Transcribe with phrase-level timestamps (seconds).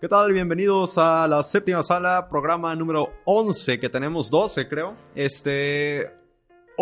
[0.00, 0.32] ¿Qué tal?
[0.32, 4.96] Bienvenidos a la séptima sala, programa número 11, que tenemos 12, creo.
[5.14, 6.19] Este.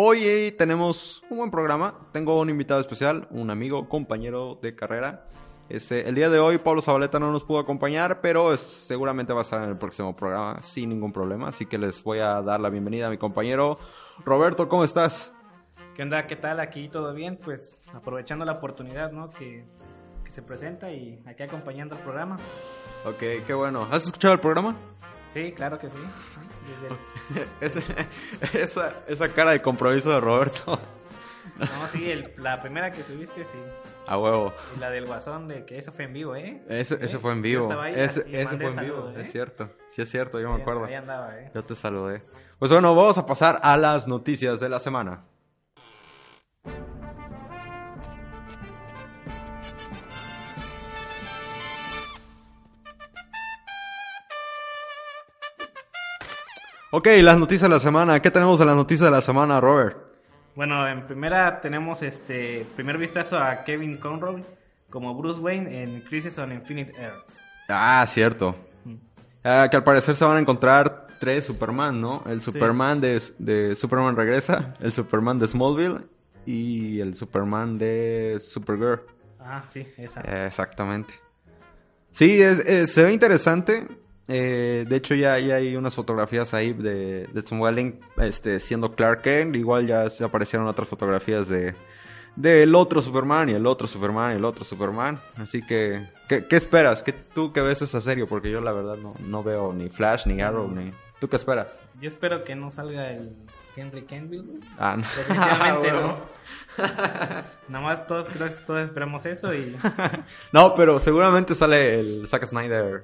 [0.01, 1.93] Hoy tenemos un buen programa.
[2.13, 5.25] Tengo un invitado especial, un amigo, compañero de carrera.
[5.67, 9.39] Este, el día de hoy Pablo Zabaleta no nos pudo acompañar, pero es- seguramente va
[9.39, 11.49] a estar en el próximo programa sin ningún problema.
[11.49, 13.77] Así que les voy a dar la bienvenida a mi compañero
[14.23, 14.69] Roberto.
[14.69, 15.33] ¿Cómo estás?
[15.95, 16.25] ¿Qué onda?
[16.27, 16.61] ¿Qué tal?
[16.61, 19.29] Aquí todo bien, pues aprovechando la oportunidad, ¿no?
[19.31, 19.65] Que,
[20.23, 22.37] que se presenta y aquí acompañando el programa.
[23.05, 23.85] Ok, qué bueno.
[23.91, 24.77] ¿Has escuchado el programa?
[25.33, 25.97] Sí, claro que sí.
[27.61, 27.83] Ese-
[28.53, 30.79] esa, esa cara de compromiso de Roberto.
[31.59, 33.57] No, sí, el- la primera que subiste, sí.
[34.07, 34.53] A huevo.
[34.75, 36.63] Y la del guasón, de que eso fue en vivo, ¿eh?
[36.67, 36.99] Ese, ¿Eh?
[37.01, 37.71] ese fue en vivo.
[37.79, 39.21] ahí Ese, mandé fue en vivo, ¿eh?
[39.21, 39.69] es cierto.
[39.91, 40.85] Sí es cierto, yo me acuerdo.
[40.85, 41.51] Ahí andaba, ¿eh?
[41.53, 42.23] Yo te saludé.
[42.57, 45.23] Pues bueno, vamos a pasar a las noticias de la semana.
[56.91, 58.19] Ok, las noticias de la semana.
[58.21, 59.97] ¿Qué tenemos de las noticias de la semana, Robert?
[60.55, 64.43] Bueno, en primera tenemos este primer vistazo a Kevin Conroy
[64.89, 67.39] como Bruce Wayne en Crisis on Infinite Earths.
[67.67, 68.55] Ah, cierto.
[69.43, 72.23] Ah, que al parecer se van a encontrar tres Superman, ¿no?
[72.25, 75.99] El Superman de, de Superman Regresa, el Superman de Smallville
[76.45, 79.01] y el Superman de Supergirl.
[79.39, 80.21] Ah, sí, esa.
[80.21, 81.13] Exactamente.
[82.11, 83.87] Sí, es, es- se ve interesante.
[84.31, 88.93] Eh, de hecho, ya, ya hay unas fotografías ahí de, de Tom Welling este, siendo
[88.93, 89.55] Clark Kent.
[89.55, 91.73] Igual ya se aparecieron otras fotografías de
[92.35, 95.19] del otro Superman y el otro Superman y el otro Superman.
[95.35, 97.03] Así que, ¿qué, qué esperas?
[97.03, 98.25] ¿Qué, ¿Tú qué ves esa serie?
[98.25, 100.91] Porque yo la verdad no, no veo ni Flash, ni Arrow, ni...
[101.19, 101.81] ¿Tú qué esperas?
[101.99, 103.35] Yo espero que no salga el
[103.75, 104.61] Henry Cavill.
[104.77, 105.03] Ah, no.
[105.03, 106.17] Definitivamente Bueno.
[106.77, 106.83] no.
[107.67, 108.27] Nada más todos,
[108.65, 109.75] todos esperamos eso y...
[110.53, 113.03] No, pero seguramente sale el Zack Snyder,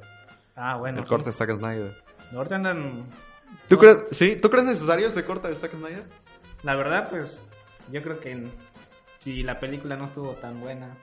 [0.56, 1.00] Ah, bueno.
[1.00, 1.10] el sí.
[1.10, 1.96] corte de Zack Snyder.
[2.34, 3.06] Ahorita andan...
[3.70, 6.04] ¿Tú crees, sí, ¿tú crees necesario ese corte de Zack Snyder?
[6.64, 7.46] La verdad, pues,
[7.92, 8.48] yo creo que
[9.20, 10.96] si la película no estuvo tan buena,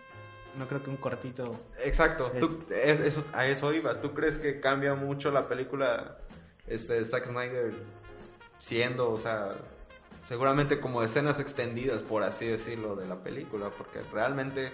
[0.58, 1.58] no creo que un cortito...
[1.82, 4.00] Exacto, tú- es- eso, a eso iba.
[4.00, 6.18] ¿Tú crees que cambia mucho la película
[6.66, 7.72] este, Zack Snyder
[8.58, 9.54] siendo, o sea,
[10.24, 13.70] seguramente como escenas extendidas, por así decirlo, de la película?
[13.76, 14.72] Porque realmente,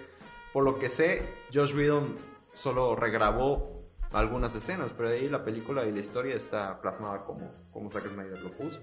[0.53, 2.15] por lo que sé, Josh Whedon
[2.55, 3.78] solo regrabó
[4.13, 8.41] algunas escenas, pero ahí la película y la historia está plasmada como, como Zack Snyder
[8.41, 8.79] lo puso.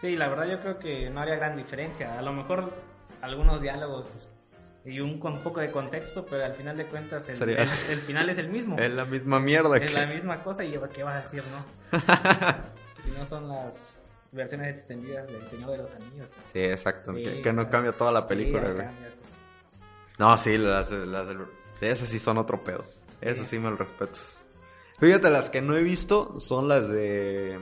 [0.00, 2.18] Sí, la verdad yo creo que no haría gran diferencia.
[2.18, 2.72] A lo mejor
[3.22, 4.28] algunos diálogos
[4.84, 8.28] y un con poco de contexto, pero al final de cuentas el, el- el final
[8.28, 8.76] es el mismo.
[8.78, 9.98] Es la misma mierda Es que...
[9.98, 11.98] la misma cosa y ¿qué vas a decir, no?
[13.08, 13.98] y no son las
[14.32, 16.28] versiones extendidas del Señor de los Anillos.
[16.30, 16.46] pues.
[16.52, 18.76] Sí, exacto, Sí, que, que no cambia toda la Sí, película, güey.
[18.76, 19.38] cambia, pues.
[20.18, 21.26] No, sí, las, las.
[21.80, 22.84] Esas sí son otro pedo.
[23.20, 23.58] Esas Sí.
[23.58, 24.18] me lo respeto.
[24.98, 27.58] Fíjate, las que no he visto son las de...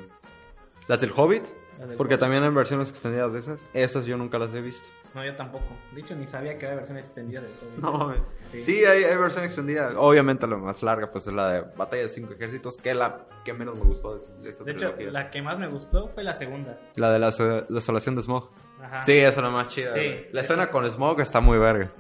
[0.87, 1.45] Las del Hobbit.
[1.79, 2.21] Las del Porque Hobbit.
[2.21, 3.67] también hay versiones extendidas de esas.
[3.75, 4.87] Esas yo nunca las he visto.
[5.15, 5.65] No, yo tampoco.
[5.93, 7.71] De hecho, ni sabía que había versión extendida de todo.
[7.79, 8.31] No mames.
[8.51, 8.61] Sí.
[8.61, 9.93] Sí, hay, hay versión extendida.
[9.97, 13.25] Obviamente la más larga pues es la de Batalla de Cinco Ejércitos, que es la
[13.45, 15.11] que menos me gustó de, de esa De hecho, trilogía.
[15.13, 16.81] la que más me gustó fue la segunda.
[16.97, 18.51] La de la so- desolación de Smog.
[18.83, 19.03] Ajá.
[19.03, 19.95] Sí, esa es la más chida.
[19.95, 20.27] Sí.
[20.33, 21.93] La escena con Smog está muy verga.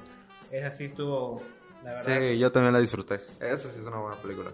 [0.50, 1.40] Esa sí estuvo,
[1.84, 2.20] la verdad.
[2.20, 3.20] Sí, yo también la disfruté.
[3.40, 4.50] Esa sí es una buena película.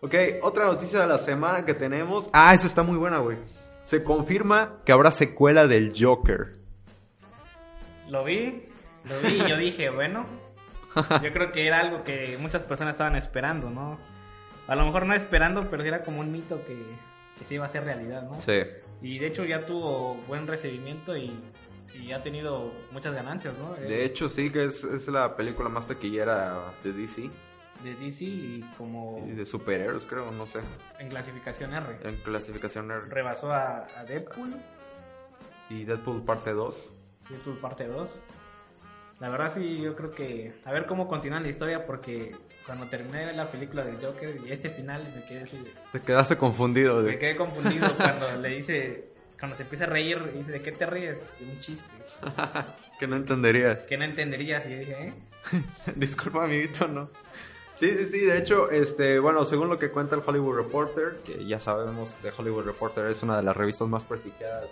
[0.00, 2.28] Ok, otra noticia de la semana que tenemos.
[2.32, 3.38] Ah, esa está muy buena, güey.
[3.82, 6.56] Se confirma que habrá secuela del Joker.
[8.10, 8.68] Lo vi,
[9.04, 10.26] lo vi y yo dije, bueno,
[10.94, 13.98] yo creo que era algo que muchas personas estaban esperando, ¿no?
[14.66, 16.76] A lo mejor no esperando, pero era como un mito que,
[17.38, 18.38] que se iba a hacer realidad, ¿no?
[18.38, 18.60] Sí.
[19.02, 21.32] Y de hecho ya tuvo buen recibimiento y,
[21.94, 23.74] y ha tenido muchas ganancias, ¿no?
[23.74, 27.30] De Eh, hecho, sí que es, es la película más taquillera de DC.
[27.82, 30.60] De DC y como Y de superhéroes, creo, no sé.
[30.98, 31.98] en clasificación R.
[32.02, 33.02] En clasificación R.
[33.08, 34.56] Rebasó a, a Deadpool,
[35.70, 36.92] Y Deadpool parte 2.
[37.30, 38.20] Deadpool parte 2.
[39.20, 42.34] La verdad sí, yo creo que a ver cómo continúa la historia porque
[42.66, 45.62] cuando terminé la película del Joker y ese final me quedé así,
[45.92, 47.00] Te quedaste confundido.
[47.00, 47.18] me De...
[47.18, 51.18] quedé confundido cuando le dice, cuando se empieza a reír dice, ¿de qué te ríes?
[51.38, 51.84] De un chiste
[52.98, 53.80] que no entenderías.
[53.80, 55.14] que no entenderías y yo dije, ¿eh?
[55.96, 57.10] Disculpa, amiguito, no.
[57.74, 61.44] Sí, sí, sí, de hecho, este, bueno, según lo que cuenta el Hollywood Reporter, que
[61.44, 64.68] ya sabemos de Hollywood Reporter es una de las revistas más prestigiadas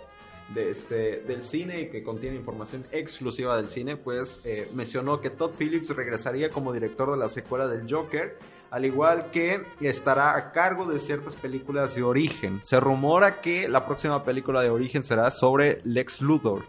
[0.53, 5.29] de este, del cine y que contiene información exclusiva del cine, pues eh, mencionó que
[5.29, 8.37] Todd Phillips regresaría como director de la secuela del Joker,
[8.73, 12.59] al igual que estará a cargo de ciertas películas de origen.
[12.63, 16.63] Se rumora que la próxima película de origen será sobre Lex Luthor.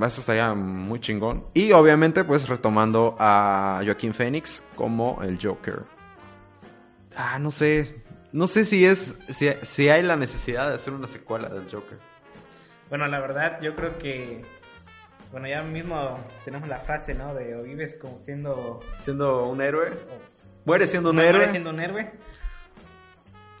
[0.00, 1.46] Eso estaría muy chingón.
[1.52, 5.82] Y obviamente, pues retomando a Joaquín Phoenix como el Joker.
[7.16, 8.04] Ah, no sé.
[8.30, 9.18] No sé si es.
[9.28, 11.98] Si, si hay la necesidad de hacer una secuela del Joker.
[12.88, 14.42] Bueno, la verdad, yo creo que.
[15.32, 16.14] Bueno, ya mismo
[16.44, 17.34] tenemos la frase, ¿no?
[17.34, 18.78] De o vives como siendo.
[19.00, 19.90] Siendo un héroe.
[20.66, 21.48] Mueres siendo un héroe.
[21.48, 22.10] siendo un héroe.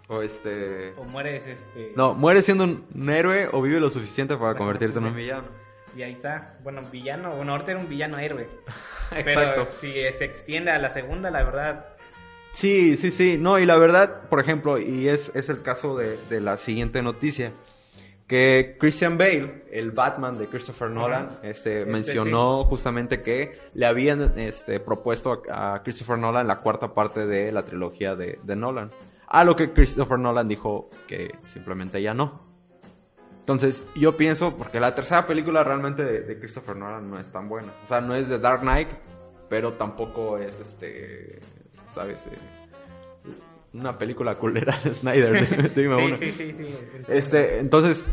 [0.08, 0.92] O este.
[0.98, 1.92] O mueres este.
[1.96, 5.44] No, mueres siendo un héroe o vive lo suficiente para convertirte en un villano.
[5.96, 6.58] Y ahí está.
[6.62, 7.34] Bueno, villano.
[7.34, 8.46] Bueno, ahorita era un villano héroe.
[9.16, 9.24] Exacto.
[9.24, 11.86] Pero si se extiende a la segunda, la verdad.
[12.52, 13.38] Sí, sí, sí.
[13.40, 17.02] No, y la verdad, por ejemplo, y es, es el caso de, de la siguiente
[17.02, 17.52] noticia.
[18.26, 24.36] Que Christian Bale, el Batman de Christopher Nolan, este, Este mencionó justamente que le habían
[24.38, 28.90] este, propuesto a, a Christopher Nolan la cuarta parte de la trilogía de, de Nolan.
[29.28, 32.46] A lo que Christopher Nolan dijo que simplemente ya no.
[33.38, 37.48] Entonces, yo pienso, porque la tercera película realmente de, de Christopher Nolan no es tan
[37.48, 37.72] buena.
[37.84, 38.88] O sea, no es de Dark Knight,
[39.48, 41.38] pero tampoco es este,
[41.94, 42.26] ¿sabes?
[43.76, 46.74] Una película culera de Snyder, dime sí, sí, sí, sí.
[47.08, 48.04] Este, entonces,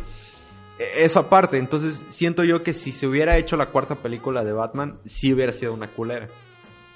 [0.77, 4.99] esa parte, entonces siento yo que si se hubiera hecho la cuarta película de Batman,
[5.05, 6.27] sí hubiera sido una culera.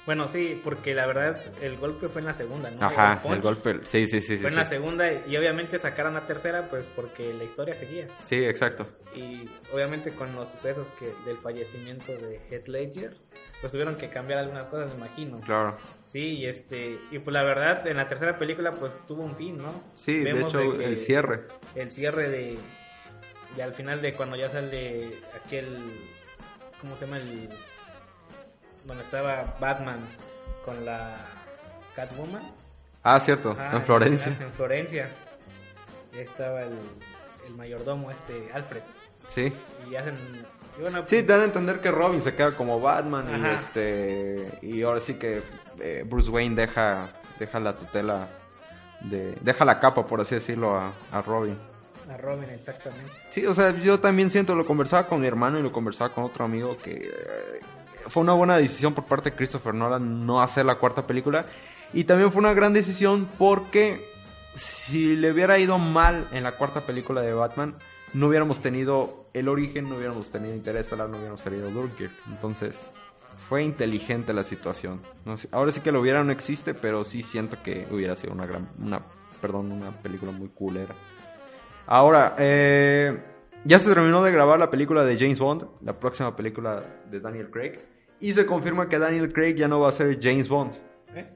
[0.08, 2.82] Bueno, sí, porque la verdad el golpe fue en la segunda, ¿no?
[2.82, 4.38] Ajá, el golpe, sí, sí, sí, sí.
[4.38, 4.56] Fue en sí.
[4.56, 8.08] la segunda y obviamente sacaron la tercera pues porque la historia seguía.
[8.20, 8.86] Sí, exacto.
[9.14, 13.18] Y obviamente con los sucesos que del fallecimiento de Heath Ledger,
[13.60, 15.40] pues tuvieron que cambiar algunas cosas, me imagino.
[15.42, 15.76] Claro.
[16.08, 19.58] Sí, y este y pues la verdad en la tercera película pues tuvo un fin,
[19.58, 19.72] ¿no?
[19.94, 21.44] Sí, de Vemos hecho, que el cierre.
[21.74, 22.58] El cierre de
[23.56, 25.78] y al final de cuando ya sale aquel
[26.80, 27.50] ¿cómo se llama el
[28.84, 30.00] donde estaba Batman
[30.64, 31.14] con la
[31.94, 32.54] Catwoman?
[33.02, 34.36] Ah, cierto, Ah, en Florencia.
[34.40, 35.10] En Florencia.
[36.14, 36.72] Ya estaba el,
[37.46, 38.82] el mayordomo este Alfred
[39.28, 39.52] Sí.
[39.90, 40.16] y hacen
[41.04, 45.14] Sí, dan a entender que Robin se queda como Batman y este y ahora sí
[45.14, 45.42] que
[45.80, 47.08] eh, Bruce Wayne deja
[47.38, 48.28] deja la tutela
[49.00, 51.56] de deja la capa por así decirlo a, a Robin.
[52.10, 53.10] a Robin exactamente.
[53.30, 56.24] Sí, o sea, yo también siento, lo conversaba con mi hermano y lo conversaba con
[56.24, 57.60] otro amigo que eh,
[58.08, 61.44] fue una buena decisión por parte de Christopher Nolan no hacer la cuarta película
[61.92, 64.12] y también fue una gran decisión porque
[64.54, 67.74] si le hubiera ido mal en la cuarta película de Batman
[68.14, 72.12] no hubiéramos tenido el origen, no hubiéramos tenido Interestelar, no hubiéramos tenido Dunkirk.
[72.28, 72.88] Entonces,
[73.48, 75.00] fue inteligente la situación.
[75.24, 78.32] No sé, ahora sí que lo hubiera no existe, pero sí siento que hubiera sido
[78.32, 79.02] una gran, una,
[79.40, 80.94] perdón, una película muy culera.
[81.86, 83.18] Ahora, eh,
[83.64, 87.50] ya se terminó de grabar la película de James Bond, la próxima película de Daniel
[87.50, 87.78] Craig,
[88.20, 90.74] y se confirma que Daniel Craig ya no va a ser James Bond.
[91.14, 91.26] ¿Eh?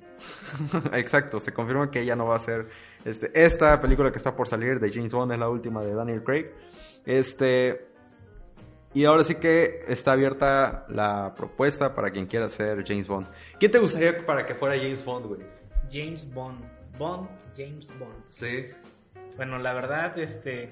[0.92, 2.68] Exacto, se confirma que ella no va a ser
[3.04, 6.22] este, esta película que está por salir de James Bond es la última de Daniel
[6.22, 6.50] Craig.
[7.04, 7.86] Este
[8.94, 13.26] y ahora sí que está abierta la propuesta para quien quiera ser James Bond.
[13.58, 15.40] ¿Quién te gustaría para que fuera James Bond, güey?
[15.90, 16.60] James Bond.
[16.98, 18.22] Bond, James Bond.
[18.26, 18.66] Sí.
[19.36, 20.68] Bueno, la verdad, este.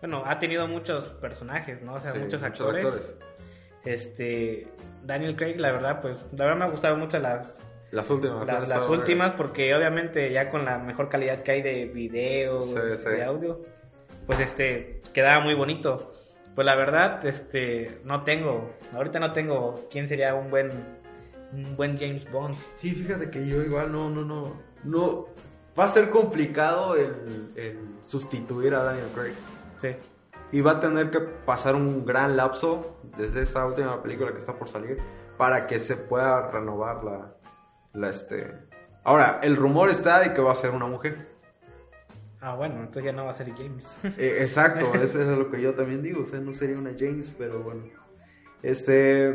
[0.00, 1.94] Bueno, ha tenido muchos personajes, ¿no?
[1.94, 2.86] O sea, Sí, muchos, muchos actores.
[2.86, 3.16] actores.
[3.84, 4.68] Este.
[5.04, 6.16] Daniel Craig, la verdad, pues.
[6.32, 7.58] La verdad me ha gustado mucho las.
[7.90, 8.46] Las últimas.
[8.46, 9.32] Las, últimas, vergas.
[9.36, 13.08] porque obviamente ya con la mejor calidad que hay de video, Sí, sí.
[13.08, 13.60] de audio,
[14.26, 16.12] pues este, quedaba muy bonito.
[16.54, 20.70] Pues la verdad, este, no tengo, ahorita no tengo quién sería un buen,
[21.52, 22.56] un buen James Bond.
[22.76, 24.62] Sí, fíjate que yo igual no, no, no.
[24.82, 25.26] No.
[25.78, 29.34] Va a ser complicado el, el sustituir a Daniel Craig.
[29.76, 29.90] Sí.
[30.52, 34.54] Y va a tener que pasar un gran lapso desde esta última película que está
[34.54, 34.98] por salir
[35.36, 37.34] para que se pueda renovar la,
[37.96, 38.52] la este.
[39.04, 41.14] Ahora, el rumor está de que va a ser una mujer.
[42.40, 43.96] Ah, bueno, entonces ya no va a ser James.
[44.18, 46.22] Eh, exacto, eso es lo que yo también digo.
[46.22, 47.82] O sea, no sería una James, pero bueno.
[48.62, 49.34] Este.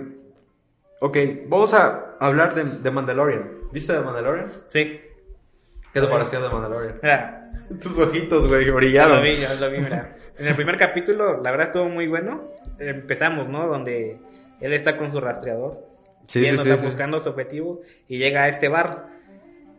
[1.00, 3.70] Ok, vamos a hablar de, de Mandalorian.
[3.72, 4.52] ¿Viste de Mandalorian?
[4.70, 5.02] sí.
[5.94, 7.00] ¿Qué te pareció de Mandalorian?
[7.04, 7.52] Mira,
[7.82, 9.18] Tus ojitos, güey, brillaron.
[9.18, 10.16] lo vi, lo vi, mira.
[10.38, 12.46] En el primer capítulo, la verdad estuvo muy bueno.
[12.80, 13.68] Empezamos, ¿no?
[13.68, 14.18] Donde
[14.62, 15.80] él está con su rastreador.
[16.32, 19.08] Sí, sí, sí, buscando su objetivo y llega a este bar.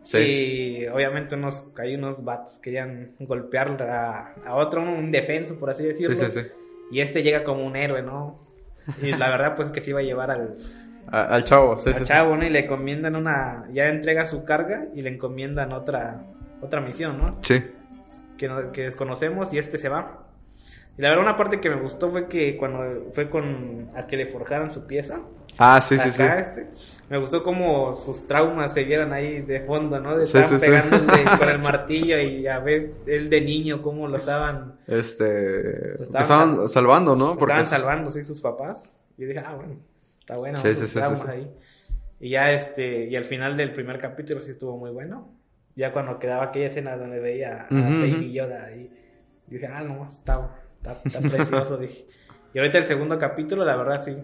[0.02, 0.18] Sí.
[0.18, 5.70] Y obviamente unos, hay unos bats que querían golpear a, a otro, un defenso, por
[5.70, 6.14] así Sí, decirlo.
[6.16, 6.46] sí, sí.
[6.90, 8.38] Y este llega como un héroe, ¿no?
[9.00, 10.56] Y la verdad, pues que se iba a llevar al,
[11.06, 12.44] A- al chavo, sí, al chavo, ¿no?
[12.44, 16.22] Y le encomiendan una, ya entrega su carga y le encomiendan otra,
[16.60, 17.38] otra misión, ¿no?
[17.42, 17.62] Sí.
[18.36, 20.26] Que, que desconocemos y este se va.
[20.98, 24.16] Y la verdad, una parte que me gustó fue que cuando fue con a que
[24.16, 25.20] le forjaron su pieza.
[25.58, 26.22] Ah, sí, sí, sí.
[26.38, 26.68] este,
[27.08, 30.16] me gustó como sus traumas se vieron ahí de fondo, ¿no?
[30.16, 30.70] De Sí, estar sí, sí.
[30.70, 35.98] pegándole con el martillo y a ver él de niño cómo lo estaban, Este.
[35.98, 37.34] Lo estaban estaban salvando, ¿no?
[37.34, 38.96] lo estaban es- salvando, sí, sus papás.
[39.16, 39.80] Y yo dije, ah, bueno,
[40.20, 41.28] está bueno, Sí, sí, sí, sí, traumas sí.
[41.28, 41.50] ahí.
[42.20, 45.38] Y ya este, y al final del primer capítulo sí estuvo muy bueno.
[45.76, 48.32] Ya cuando quedaba aquella escena donde veía a Ujú, Baby ujú.
[48.32, 48.90] Yoda ahí,
[49.46, 52.06] dije, ah, no, está, está, está precioso, dije.
[52.54, 54.16] Y ahorita el segundo capítulo, la verdad, sí.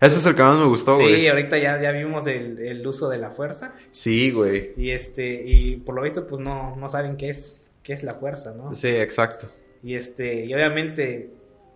[0.00, 1.28] Ese es el que más me gustó, Sí, güey.
[1.28, 3.74] ahorita ya, ya vimos el, el uso de la fuerza.
[3.92, 4.72] Sí, güey.
[4.76, 8.14] Y este, y por lo visto, pues no, no saben qué es, qué es la
[8.14, 8.72] fuerza, ¿no?
[8.72, 9.48] Sí, exacto.
[9.82, 11.30] Y este, y obviamente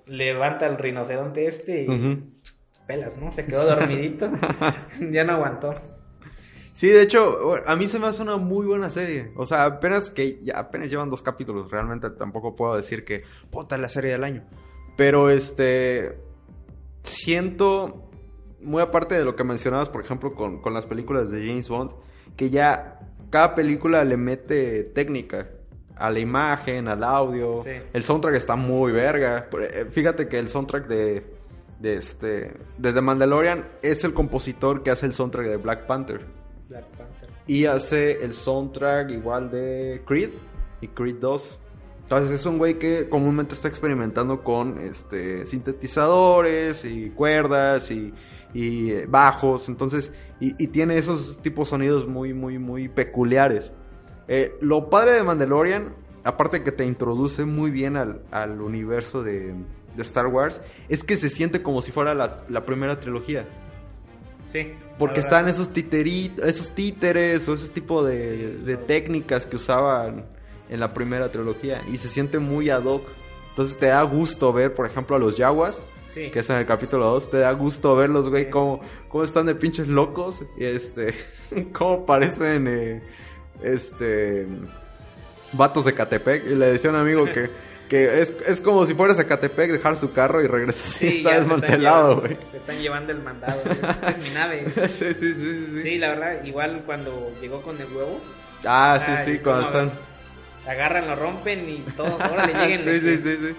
[0.06, 2.22] levanta el rinoceronte este y
[2.86, 3.32] pelas, ¿no?
[3.32, 4.30] Se quedó dormidito.
[5.12, 5.74] ya no aguantó.
[6.72, 9.32] Sí, de hecho, a mí se me hace una muy buena serie.
[9.36, 11.70] O sea, apenas que ya apenas llevan dos capítulos.
[11.70, 14.44] Realmente tampoco puedo decir que puta es la serie del año.
[14.96, 16.18] Pero este
[17.02, 18.09] siento
[18.62, 21.92] muy aparte de lo que mencionabas, por ejemplo, con, con las películas de James Bond,
[22.36, 23.00] que ya
[23.30, 25.48] cada película le mete técnica
[25.96, 27.62] a la imagen, al audio.
[27.62, 27.70] Sí.
[27.92, 29.48] El soundtrack está muy verga.
[29.60, 31.40] Eh, Fíjate que el soundtrack de
[31.80, 36.20] de este de The Mandalorian es el compositor que hace el soundtrack de Black Panther
[36.68, 37.30] Black Panther.
[37.46, 40.28] y hace el soundtrack igual de Creed
[40.82, 41.58] y Creed 2.
[42.10, 48.12] Entonces es un güey que comúnmente está experimentando con este sintetizadores y cuerdas y,
[48.52, 53.72] y, eh, bajos, entonces y, y tiene esos tipos de sonidos muy muy muy peculiares.
[54.26, 59.22] Eh, lo padre de Mandalorian, aparte de que te introduce muy bien al, al universo
[59.22, 59.54] de,
[59.94, 63.46] de Star Wars, es que se siente como si fuera la, la primera trilogía.
[64.48, 64.72] Sí.
[64.98, 70.24] Porque están esos titeri- esos títeres o ese tipo de, de técnicas que usaban
[70.70, 73.02] en la primera trilogía y se siente muy ad hoc.
[73.50, 75.84] Entonces te da gusto ver, por ejemplo, a los Yaguas,
[76.14, 76.30] Sí.
[76.30, 78.50] que es en el capítulo 2, te da gusto verlos, güey, Sí.
[78.50, 81.14] cómo, cómo están de pinches locos, y este,
[81.72, 83.02] cómo parecen, eh,
[83.62, 84.46] este,
[85.52, 86.46] vatos de Catepec.
[86.46, 87.50] Y le decía a un amigo que,
[87.88, 91.30] que es, es como si fueras a Catepec, dejar su carro y regresas y está
[91.36, 92.36] están desmantelado, güey.
[92.50, 93.62] Se están llevando el mandado.
[94.08, 94.64] Es mi nave.
[94.88, 95.98] Sí, sí, sí, sí, sí.
[95.98, 98.20] La verdad, igual cuando llegó con el huevo,
[98.64, 99.90] Ah, sí, sí, cuando cómo
[100.68, 102.80] agarran, lo rompen y todos, ahora le lleguen.
[102.80, 103.54] sí, sí, sí, sí.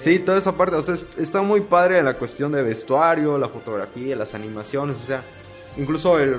[0.00, 3.48] Sí, toda esa parte, o sea, es- está muy padre la cuestión de vestuario, la
[3.48, 5.22] fotografía, las animaciones, o sea,
[5.76, 6.36] incluso el...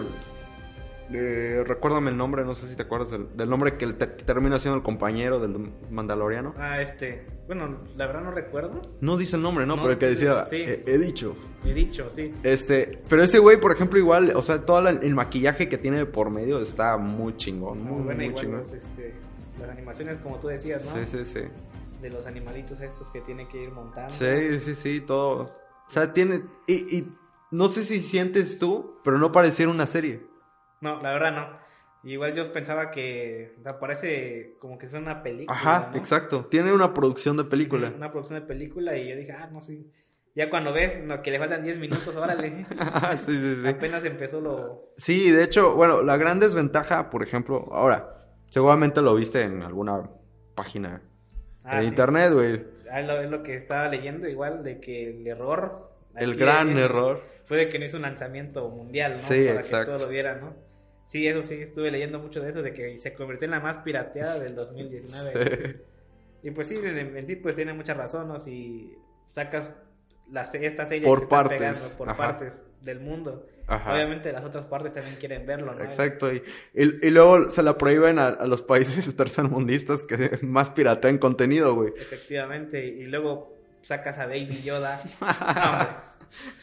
[1.12, 4.13] eh, recuérdame el nombre, no sé si te acuerdas del, del nombre que, el te-
[4.15, 6.53] que termina siendo el compañero del Mandaloriano.
[6.58, 8.82] Ah, este, bueno, la verdad no recuerdo.
[9.01, 9.75] No dice el nombre, ¿no?
[9.75, 10.58] No, pero el que decía, sí.
[10.58, 11.36] "He- he dicho.
[11.65, 12.32] He dicho, sí.
[12.44, 16.29] Este, pero ese güey, por ejemplo, igual, o sea, todo el maquillaje que tiene por
[16.29, 18.62] medio está muy chingón, muy, Muy buena, muy igual, chingón.
[18.62, 19.13] pues, este,
[19.60, 21.04] las animaciones, como tú decías, ¿no?
[21.04, 21.42] Sí, sí, sí.
[22.01, 24.10] De los animalitos estos que tiene que ir montando.
[24.10, 25.44] Sí, sí, sí, todo.
[25.44, 26.44] O sea, tiene.
[26.68, 27.08] Y, y
[27.51, 30.22] no sé si sientes tú, pero no pareciera una serie.
[30.82, 31.60] No, la verdad no.
[32.04, 35.58] Igual yo pensaba que o sea, parece como que es una película.
[35.58, 35.98] Ajá, ¿no?
[35.98, 36.46] exacto.
[36.46, 37.92] Tiene una producción de película.
[37.96, 39.92] Una producción de película y yo dije, ah, no, sí.
[40.36, 42.66] Ya cuando ves no, que le faltan 10 minutos, órale.
[43.25, 43.68] sí, sí, sí.
[43.68, 44.94] Apenas empezó lo.
[44.96, 48.19] Sí, de hecho, bueno, la gran desventaja, por ejemplo, ahora,
[48.50, 50.10] seguramente lo viste en alguna
[50.56, 51.01] página
[51.63, 51.88] Ah, de sí.
[51.89, 52.63] internet, güey.
[52.91, 55.75] Ah, lo- es lo que estaba leyendo, igual, de que el error.
[56.15, 57.22] El gran error.
[57.46, 59.18] Fue de que no hizo un lanzamiento mundial, ¿no?
[59.20, 59.79] Sí, Para exacto.
[59.79, 60.53] que todos lo vieran, ¿no?
[61.06, 63.77] Sí, eso sí, estuve leyendo mucho de eso, de que se convirtió en la más
[63.79, 65.82] pirateada del 2019.
[66.41, 68.39] Y pues sí, en, sí, pues tiene mucha razón, ¿no?
[68.39, 68.96] Si
[69.34, 69.74] sacas
[70.32, 72.18] la, se- esta serie Por partes, pegando por ajá.
[72.18, 73.94] partes del mundo, Ajá.
[73.94, 75.82] obviamente las otras partes también quieren verlo, ¿no?
[75.84, 76.42] Exacto, y,
[76.74, 81.76] y, y luego se la prohíben a, a los países tercermundistas que más piratean contenido,
[81.76, 81.94] güey.
[81.98, 85.02] Efectivamente, y luego sacas a Baby Yoda.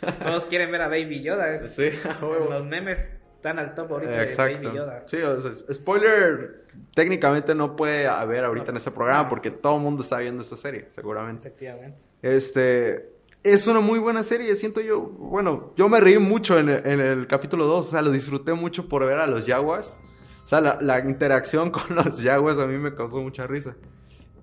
[0.03, 0.15] No.
[0.25, 1.55] Todos quieren ver a Baby Yoda.
[1.57, 1.91] es- Sí.
[2.21, 4.59] Los memes están al top ahorita Exacto.
[4.59, 5.03] de Baby Yoda.
[5.07, 9.83] Sí, o sea, spoiler técnicamente no puede haber ahorita en este programa porque todo el
[9.83, 11.49] mundo está viendo esta serie, seguramente.
[11.49, 11.99] Efectivamente.
[12.23, 13.11] Este
[13.53, 15.01] es una muy buena serie, siento yo.
[15.01, 19.07] Bueno, yo me reí mucho en el, capítulo 2, o sea, lo disfruté mucho por
[19.07, 19.97] ver a los Yaguas.
[20.45, 23.77] O sea, la, interacción con los Yaguas a mí me causó mucha risa.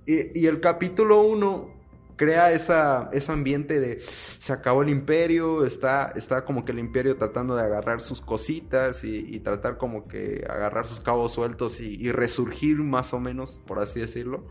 [0.05, 1.73] Y, y el capítulo 1
[2.15, 7.17] crea esa, ese ambiente de se acabó el imperio, está, está como que el imperio
[7.17, 11.95] tratando de agarrar sus cositas y, y tratar como que agarrar sus cabos sueltos y,
[11.95, 14.47] y resurgir más o menos, por así decirlo.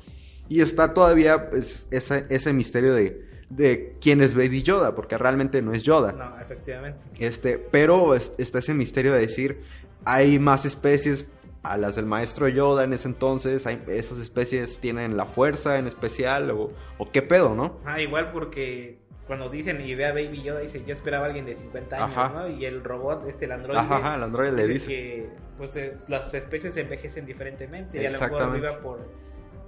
[0.48, 5.60] Y está todavía pues, ese, ese misterio de, de quién es Baby Yoda, porque realmente
[5.62, 6.12] no es Yoda.
[6.12, 7.00] No, efectivamente.
[7.18, 9.60] Este, pero es- está ese misterio de decir,
[10.04, 11.28] hay más especies
[11.62, 15.86] a las del maestro Yoda en ese entonces, hay- esas especies tienen la fuerza en
[15.86, 17.78] especial o, o qué pedo, ¿no?
[17.84, 21.44] Ah, igual porque cuando dicen y ve a Baby Yoda, dice, yo esperaba a alguien
[21.46, 22.28] de 50 años, Ajá.
[22.34, 22.48] ¿no?
[22.48, 24.86] Y el robot, este, el androide, Ajá, ajá, el androide le dice.
[24.88, 28.66] que pues eh, las especies envejecen diferentemente y a lo mejor Exactamente.
[28.66, 29.08] viva por,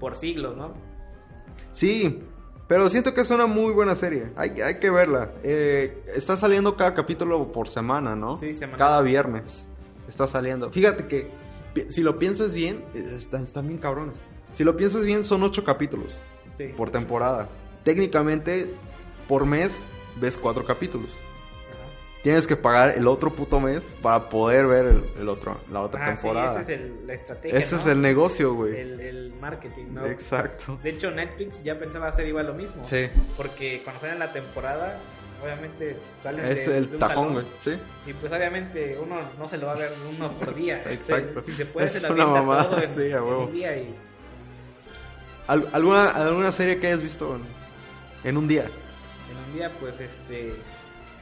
[0.00, 0.74] por siglos, ¿no?
[1.72, 2.22] Sí,
[2.68, 4.32] pero siento que es una muy buena serie.
[4.36, 5.30] Hay, hay que verla.
[5.42, 8.38] Eh, está saliendo cada capítulo por semana, ¿no?
[8.38, 8.78] Sí, semanal.
[8.78, 9.68] Cada viernes
[10.08, 10.70] está saliendo.
[10.70, 11.30] Fíjate que
[11.90, 14.14] si lo piensas bien, están, están bien cabrones.
[14.52, 16.20] Si lo piensas bien, son ocho capítulos
[16.56, 16.68] Sí.
[16.76, 17.48] por temporada.
[17.82, 18.72] Técnicamente,
[19.28, 19.76] por mes
[20.20, 21.08] ves cuatro capítulos.
[22.24, 26.00] Tienes que pagar el otro puto mes para poder ver el, el otro, la otra
[26.06, 26.52] Ah, sí, temporada.
[26.52, 27.80] esa es el- la estrategia, Ese ¿no?
[27.82, 28.80] es el negocio, güey.
[28.80, 30.06] el, el marketing, ¿no?
[30.06, 30.78] Exacto.
[30.82, 32.82] De hecho, Netflix ya pensaba hacer igual lo mismo.
[32.84, 33.08] Sí.
[33.36, 34.96] Porque cuando salen la temporada,
[35.44, 37.46] obviamente salen Es de- el de un tajón, güey.
[37.60, 37.78] Sí.
[38.06, 40.82] Y pues obviamente uno no se lo va a ver uno por día.
[40.90, 41.42] Exacto.
[41.44, 43.44] Si se puede, Es se lo una mamada, todo en, sí, a en huevo.
[43.44, 43.94] un día y
[45.46, 48.62] ¿Al- ¿Alguna, ¿Alguna serie que hayas visto en, en un día?
[48.64, 50.54] en un día pues este...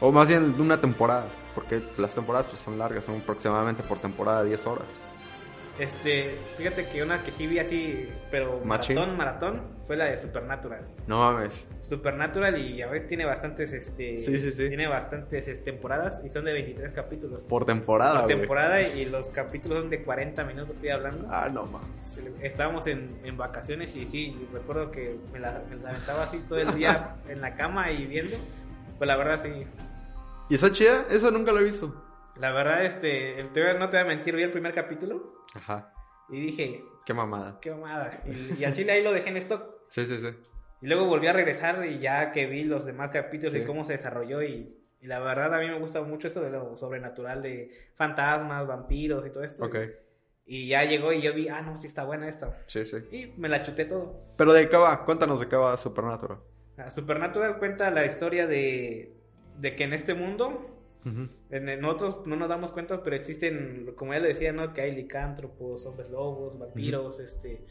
[0.02, 1.24] O más bien una temporada.
[1.54, 4.86] Porque las temporadas pues, son largas, son aproximadamente por temporada 10 horas.
[5.78, 8.94] Este, fíjate que una que sí vi así, pero Machín.
[8.96, 10.82] maratón, maratón, fue la de Supernatural.
[11.06, 11.66] No mames.
[11.80, 14.68] Supernatural y a veces tiene bastantes, este, Sí, sí, sí.
[14.68, 17.44] tiene bastantes este, temporadas y son de 23 capítulos.
[17.44, 18.38] Por temporada, Por güey.
[18.38, 21.26] temporada y los capítulos son de 40 minutos, estoy hablando.
[21.30, 22.18] Ah, no mames.
[22.42, 26.58] Estábamos en, en vacaciones y sí, recuerdo que me la, me la aventaba así todo
[26.58, 28.36] el día en la cama y viendo.
[28.98, 29.64] Pues la verdad sí,
[30.52, 31.06] ¿Y esa chida?
[31.08, 31.94] Eso nunca lo he visto.
[32.36, 35.94] la verdad este, te no te voy a mentir, vi el primer capítulo Ajá.
[36.28, 37.58] y dije, Qué mamada.
[37.62, 38.22] qué mamada.
[38.26, 39.64] Y, y al chile ahí lo dejé en stock.
[39.88, 40.28] Sí, sí, sí.
[40.82, 43.60] Y luego volví a regresar y ya que vi los demás capítulos Sí.
[43.60, 46.50] y cómo se desarrolló y, y la verdad a mí me gusta mucho eso de
[46.50, 49.64] lo sobrenatural, de fantasmas, vampiros y todo esto.
[49.64, 49.76] Ok.
[50.44, 52.58] Y ya llegó y yo vi, ah, no, sí está buena esta.
[52.66, 52.96] Sí, sí.
[53.10, 54.34] Y me la chuté todo.
[54.36, 56.40] Pero de qué va, cuéntanos de qué va Supernatural.
[56.76, 59.16] Ah, Supernatural cuenta la historia de,
[59.58, 60.68] de que en este mundo,
[61.04, 61.28] Ujú.
[61.50, 64.72] en, en otros no nos damos cuenta, pero existen, como ya le decía, ¿no?
[64.72, 67.64] Que hay licántropos, hombres lobos, vampiros, este...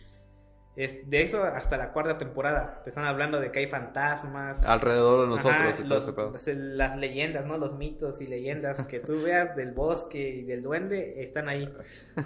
[0.78, 2.80] Es, de eso hasta la cuarta temporada.
[2.86, 4.64] Te están hablando de que hay fantasmas.
[4.64, 7.58] Alrededor de nosotros Ajá, y todo los- las, las leyendas, ¿no?
[7.58, 11.70] Los mitos y leyendas que tú veas del bosque y del duende están ahí.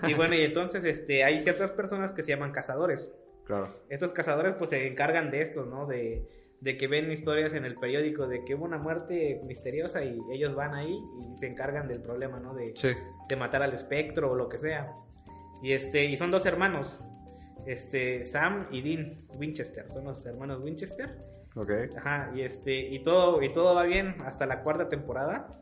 [0.07, 3.11] Y bueno, y entonces este, hay ciertas personas que se llaman cazadores.
[3.45, 3.69] Claro.
[3.89, 5.87] Estos cazadores pues se encargan de esto, ¿no?
[5.87, 6.27] De,
[6.65, 10.55] de que ven historias en el periódico de que hubo una muerte misteriosa y ellos
[10.55, 12.55] van ahí y se encargan del problema, ¿no?
[12.55, 12.89] De, Sí.
[13.29, 14.91] de matar al espectro o lo que sea.
[15.61, 16.97] Y este y son dos hermanos,
[17.67, 21.15] este Sam y Dean Winchester, son los hermanos Winchester.
[21.55, 21.71] Ok.
[21.97, 25.59] Ajá, y este y todo y todo va bien hasta la cuarta temporada.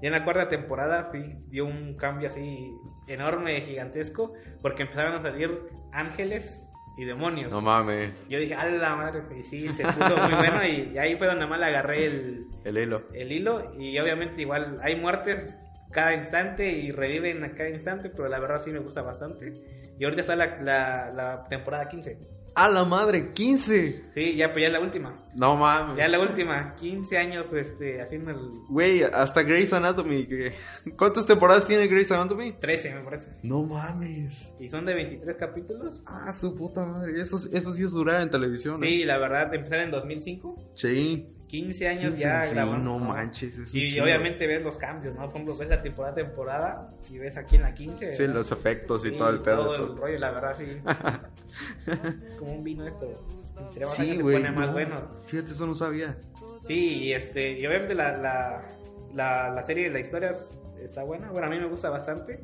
[0.00, 2.70] Y en la cuarta temporada sí dio un cambio así
[3.08, 5.50] enorme, gigantesco, porque empezaron a salir
[5.92, 6.64] ángeles
[6.98, 7.52] y demonios.
[7.52, 8.10] No mames.
[8.28, 11.46] Yo dije, a la madre, y sí, se puso muy bueno y, ahí fue donde
[11.46, 13.02] más le agarré el, El hilo.
[13.14, 15.56] el hilo y obviamente igual hay muertes
[15.92, 19.54] cada instante y reviven a cada instante, pero la verdad sí me gusta bastante.
[19.96, 22.18] Y ahorita está la, la, la temporada 15.
[22.58, 23.32] ¡A la madre!
[23.34, 24.10] ¡15!
[24.12, 25.14] Sí, ya pues ya es la última.
[25.34, 25.96] No mames.
[25.96, 26.74] Ya es la última.
[26.74, 30.26] 15 años este, haciendo el Güey, hasta Grey's Anatomy.
[30.26, 30.52] que-
[30.96, 32.52] ¿Cuántas temporadas tiene Grey's Anatomy?
[32.60, 33.30] 13, me parece.
[33.44, 34.52] No mames.
[34.58, 36.02] Y son de 23 capítulos.
[36.08, 37.20] Ah, su puta madre.
[37.20, 38.74] Eso, eso sí es durar en televisión.
[38.76, 38.78] ¿eh?
[38.88, 40.56] Sí, la verdad, empezaron en 2005.
[40.74, 41.28] Sí.
[41.48, 42.84] 15 años Sí, ya sí, grabando.
[42.84, 44.04] no manches, es Y chingo.
[44.04, 45.22] obviamente ves los cambios, ¿no?
[45.22, 48.12] Por ejemplo, ves la temporada temporada y ves aquí en la 15.
[48.16, 49.64] Sí, los efectos y todo el pedo.
[49.64, 49.92] Todo eso.
[49.92, 50.66] el rollo, la verdad, sí.
[52.38, 53.06] Como un vino esto.
[53.58, 54.36] Entre más Sí, se güey.
[54.36, 54.96] pone más bueno.
[55.26, 56.16] Fíjate, eso no sabía.
[56.66, 58.66] Sí, y este, y obviamente la, la,
[59.14, 60.36] la, la serie, la historia
[60.82, 61.30] está buena.
[61.30, 62.40] Bueno, a mí me gusta bastante.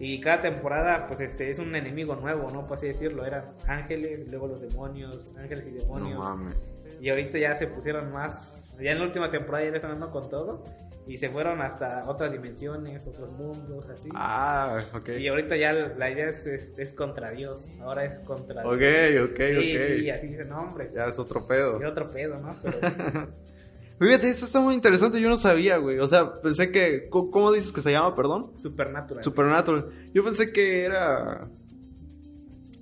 [0.00, 2.66] Y cada temporada, pues este, es un enemigo nuevo, ¿no?
[2.66, 3.24] Por así decirlo.
[3.24, 6.18] Eran ángeles, luego los demonios, ángeles y demonios.
[6.18, 6.56] No mames.
[7.00, 8.62] Y ahorita ya se pusieron más.
[8.80, 10.64] Ya en la última temporada ya le están dando con todo.
[11.06, 14.10] Y se fueron hasta otras dimensiones, otros mundos, así.
[14.14, 15.08] Ah, ok.
[15.18, 17.70] Y ahorita ya la idea es, es, es contra Dios.
[17.80, 19.30] Ahora es contra Ok, Dios.
[19.30, 19.82] ok, Sí, ok.
[20.00, 20.90] sí, así dice, no, hombre.
[20.94, 21.80] Ya es otro pedo.
[21.80, 22.54] Y otro pedo, ¿no?
[22.62, 22.78] Pero
[23.98, 25.20] Fíjate, eso está muy interesante.
[25.20, 25.98] Yo no sabía, güey.
[25.98, 27.08] O sea, pensé que.
[27.08, 28.52] ¿Cómo cómo dices que se llama, perdón?
[28.58, 29.24] Supernatural.
[29.24, 29.88] Supernatural.
[30.14, 31.48] Yo pensé que era.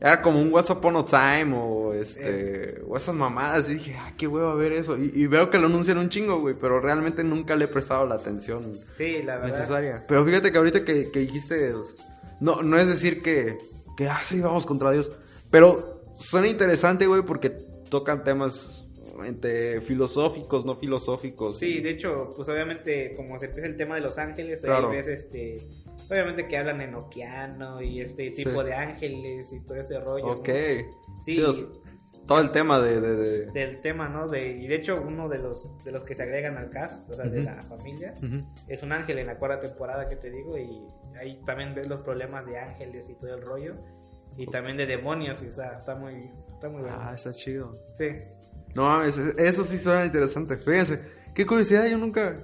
[0.00, 2.82] Era como un What's Upon a Time o este.
[2.86, 3.68] O esas mamadas.
[3.70, 4.96] Y dije, ah, qué huevo a ver eso.
[4.98, 6.54] Y, y veo que lo anuncian un chingo, güey.
[6.60, 9.56] Pero realmente nunca le he prestado la atención sí, la verdad.
[9.58, 10.04] necesaria.
[10.06, 11.72] Pero fíjate que ahorita que, que dijiste.
[12.40, 13.56] No, no es decir que.
[13.96, 15.10] Que, ah, sí, vamos contra Dios.
[15.50, 17.48] Pero suena interesante, güey, porque
[17.88, 18.82] tocan temas
[19.24, 21.58] entre filosóficos, no filosóficos.
[21.58, 24.90] Sí, de hecho, pues obviamente, como se empieza el tema de los ángeles, Claro.
[24.90, 25.56] ahí ves este
[26.10, 30.28] Obviamente que hablan en okeano y este tipo de ángeles y todo ese rollo.
[30.32, 30.48] Ok.
[31.24, 31.34] Sí.
[31.34, 31.66] Sí, o sea,
[32.26, 33.00] todo el tema de...
[33.00, 34.28] de, de- Del tema, ¿no?
[34.28, 37.14] De, y de hecho, uno de los, de los que se agregan al cast, o
[37.14, 38.44] sea, de la familia, Ujú.
[38.68, 40.56] es un ángel en la cuarta temporada que te digo.
[40.58, 40.86] Y
[41.20, 43.74] ahí también ves los problemas de ángeles y todo el rollo.
[44.36, 46.14] Y también de demonios, y o sea, está muy,
[46.52, 46.96] está muy bueno.
[47.00, 47.72] Ah, está chido.
[47.96, 48.08] Sí.
[48.74, 50.56] No mames, es- eso sí suena interesante.
[50.58, 51.00] Fíjense,
[51.34, 52.34] qué curiosidad, yo nunca.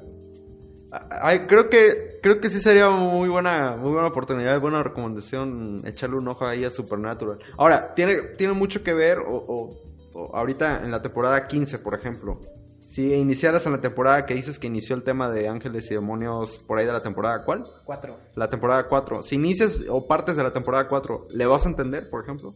[1.23, 6.17] Ay, creo que creo que sí sería muy buena muy buena oportunidad, buena recomendación echarle
[6.17, 7.39] un ojo ahí a Supernatural.
[7.57, 9.71] Ahora, tiene tiene mucho que ver o, o-
[10.15, 12.39] o ahorita en la temporada 15, por ejemplo.
[12.87, 16.59] Si iniciaras en la temporada que dices que inició el tema de ángeles y demonios
[16.59, 17.63] por ahí de la temporada, ¿cuál?
[17.87, 18.19] Cuatro.
[18.35, 19.23] La temporada 4.
[19.23, 22.51] Si inicias o partes de la temporada 4, ¿le vas a entender, por ejemplo?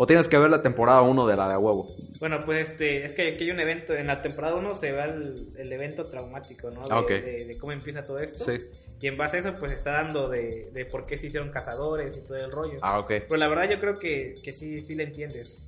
[0.00, 1.88] ¿O tienes que ver la temporada 1 de la de a huevo?
[2.20, 5.04] Bueno, pues este, es que aquí hay un evento, en la temporada 1 se va
[5.04, 6.82] el, el evento traumático, ¿no?
[6.82, 8.44] De, Ah, de- de cómo empieza todo esto.
[8.44, 8.62] Sí.
[9.00, 12.16] Y en base a eso, pues está dando de, de por qué se hicieron cazadores
[12.16, 12.78] y todo el rollo.
[12.82, 13.08] Ah, ok.
[13.28, 15.58] Pero la verdad yo creo que, que sí, sí le entiendes.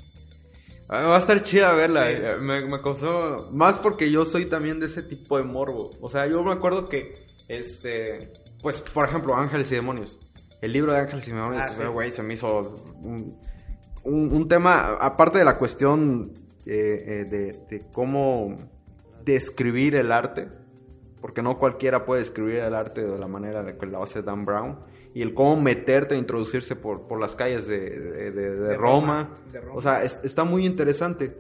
[0.89, 2.07] Ah, Va a estar chida verla.
[2.09, 2.15] Sí.
[2.17, 3.49] eh, Me, me causó.
[3.53, 5.91] Más porque yo soy también de ese tipo de morbo.
[6.01, 7.15] O sea, yo me acuerdo que.
[7.49, 8.33] Este.
[8.63, 10.19] Pues, por ejemplo, Ángeles y Demonios.
[10.61, 11.83] El libro de Ángeles y Demonios, Ah, sí.
[11.85, 12.59] güey, se me hizo.
[12.97, 13.41] Un,
[14.05, 14.97] un- un tema.
[15.01, 16.33] Aparte de la cuestión
[16.67, 18.57] eh, eh, de, de cómo
[19.25, 20.49] describir el arte.
[21.21, 24.45] Porque no cualquiera puede escribir el arte de la manera en que lo hace Dan
[24.47, 24.79] Brown.
[25.13, 27.91] Y el cómo meterte, introducirse por, por las calles de,
[28.31, 28.77] de- Roma.
[28.77, 29.75] Roma, de Roma.
[29.77, 31.37] O sea, es- está muy interesante.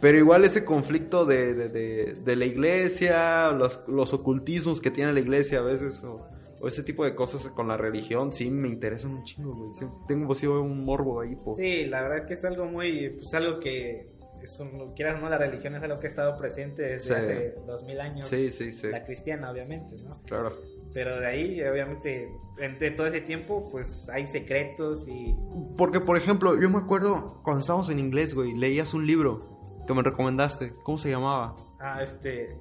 [0.00, 5.12] Pero igual ese conflicto de, de- de- de la iglesia, los, los ocultismos que tiene
[5.12, 6.24] la iglesia a veces, o,
[6.60, 9.72] o ese tipo de cosas con la religión, sí me interesan un chingo, güey.
[9.78, 11.54] Sí, tengo sí, un morbo ahí, po.
[11.56, 14.06] Sí, la verdad que es algo muy, pues algo que,
[14.42, 17.12] es un- quieras o no, la religión es algo que ha estado presente desde Sí.
[17.12, 18.26] hace dos mil años.
[18.26, 18.88] Sí, sí, sí.
[18.88, 20.20] La cristiana, obviamente, ¿no?
[20.24, 20.52] Claro.
[20.94, 25.34] Pero de ahí, obviamente, entre todo ese tiempo, pues hay secretos y...
[25.76, 29.40] Porque, por ejemplo, yo me acuerdo cuando estábamos en inglés, güey, leías un libro
[29.86, 30.72] que me recomendaste.
[30.84, 31.54] ¿Cómo se llamaba?
[31.80, 32.56] Ah, este...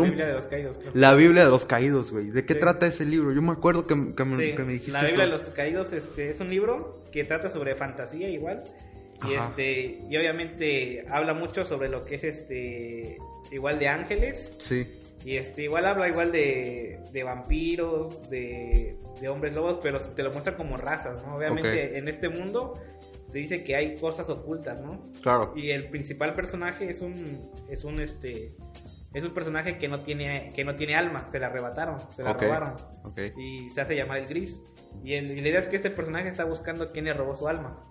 [0.00, 0.76] La Biblia de los Caídos.
[0.78, 0.92] creo.
[0.94, 2.30] La Biblia de los Caídos, güey.
[2.30, 2.60] ¿De qué Sí.
[2.60, 3.32] trata ese libro?
[3.32, 5.92] Yo me acuerdo que, que me, Sí, que me dijiste La Biblia de los Caídos
[5.92, 8.62] este, es un libro que trata sobre fantasía igual.
[9.28, 9.48] Y, Ajá.
[9.50, 13.16] este, y obviamente habla mucho sobre lo que es este
[13.50, 14.56] igual de ángeles.
[14.58, 14.86] Sí.
[15.24, 20.32] Y este igual habla igual de, de vampiros, de, de hombres lobos, pero te lo
[20.32, 21.36] muestra como razas, ¿no?
[21.36, 22.74] Obviamente en este mundo
[23.30, 25.08] te dice que hay cosas ocultas, ¿no?
[25.22, 25.52] Claro.
[25.54, 27.38] Y el principal personaje es un
[27.70, 28.56] es un este
[29.14, 32.32] es un personaje que no tiene que no tiene alma, se la arrebataron, se la
[32.32, 32.42] Ok.
[32.42, 33.18] robaron Ok.
[33.38, 34.62] y se hace llamar el gris.
[35.04, 37.48] Y, el- y la idea es que este personaje está buscando quién le robó su
[37.48, 37.84] alma.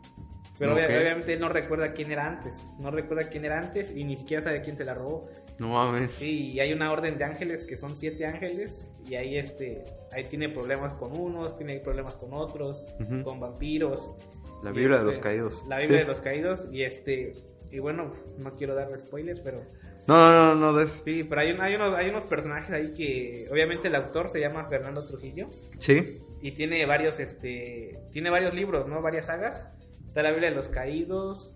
[0.60, 0.92] Pero obvia- Ok.
[1.02, 2.54] obviamente él no recuerda quién era antes.
[2.80, 5.26] No recuerda quién era antes y ni siquiera sabe quién se la robó.
[5.58, 6.12] No mames.
[6.14, 8.88] Sí, y hay una orden de ángeles que son siete ángeles.
[9.10, 13.24] Y ahí este ahí tiene problemas con unos, tiene problemas con otros, Ujú.
[13.24, 14.14] con vampiros.
[14.62, 15.64] La Biblia de este, los caídos.
[15.68, 16.04] La Biblia Sí.
[16.04, 16.68] de los caídos.
[16.72, 17.32] Y este.
[17.72, 19.64] Y bueno, no quiero darle spoilers, pero.
[20.08, 21.02] No, no, no, no des.
[21.06, 23.48] Sí, pero hay, un- hay, unos, hay unos personajes ahí que.
[23.52, 26.20] Obviamente el autor se llama Fernando Trujillo Sí.
[26.42, 29.68] y tiene varios este tiene varios libros no varias sagas
[30.08, 31.54] está la Biblia de los caídos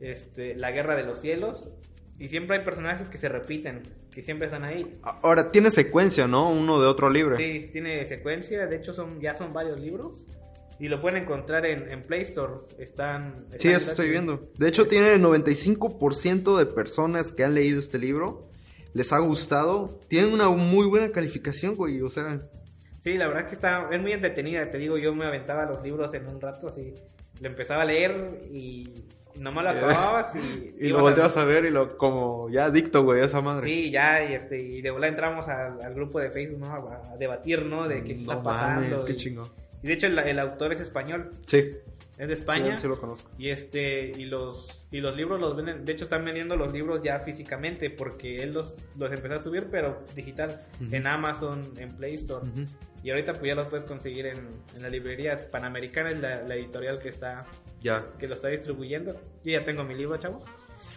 [0.00, 1.70] este la guerra de los cielos
[2.18, 6.50] y siempre hay personajes que se repiten que siempre están ahí Ahora, tiene secuencia, ¿no?
[6.50, 7.36] Uno de otro libro.
[7.36, 10.24] sí tiene secuencia de hecho son ya son varios libros
[10.84, 14.50] y lo pueden encontrar en, en Play Store están, Sí, están eso estoy viendo.
[14.58, 18.48] De hecho, tiene 95% de personas que han leído este libro.
[18.92, 19.98] Les ha gustado.
[20.08, 22.00] Tienen una muy buena calificación, güey.
[22.02, 22.40] O sea,
[23.00, 26.14] sí la verdad que está es muy entretenida te digo yo me aventaba los libros
[26.14, 26.94] en un rato así
[27.42, 28.84] lo empezaba a leer y
[29.38, 33.02] nomás lo acababas y y lo a- volteas a ver y lo como ya adicto,
[33.04, 33.68] güey, a esa madre.
[33.68, 36.66] Sí, ya, y, este, y de volada entramos al, al grupo de Facebook, ¿no?
[36.72, 37.86] A, a debatir, ¿no?
[37.86, 38.88] De qué no está pasando.
[38.90, 39.48] mames, qué y, chingón.
[39.84, 41.58] Y de hecho el, el autor es español, Sí,
[42.16, 42.76] es de España.
[42.78, 43.30] sí, sí lo conozco.
[43.38, 47.00] Y este, y los, y los libros los venden, de hecho están vendiendo los libros
[47.04, 52.14] ya físicamente, porque él los, los empezó a subir, pero digital, en Amazon, en Play
[52.14, 52.46] Store.
[53.02, 54.38] Y ahorita pues ya los puedes conseguir en,
[54.74, 57.44] en las librerías Panamericanas, la, la editorial que está,
[57.82, 58.06] Ya.
[58.18, 59.12] que lo está distribuyendo.
[59.44, 60.42] Yo ya tengo mi libro, chavos.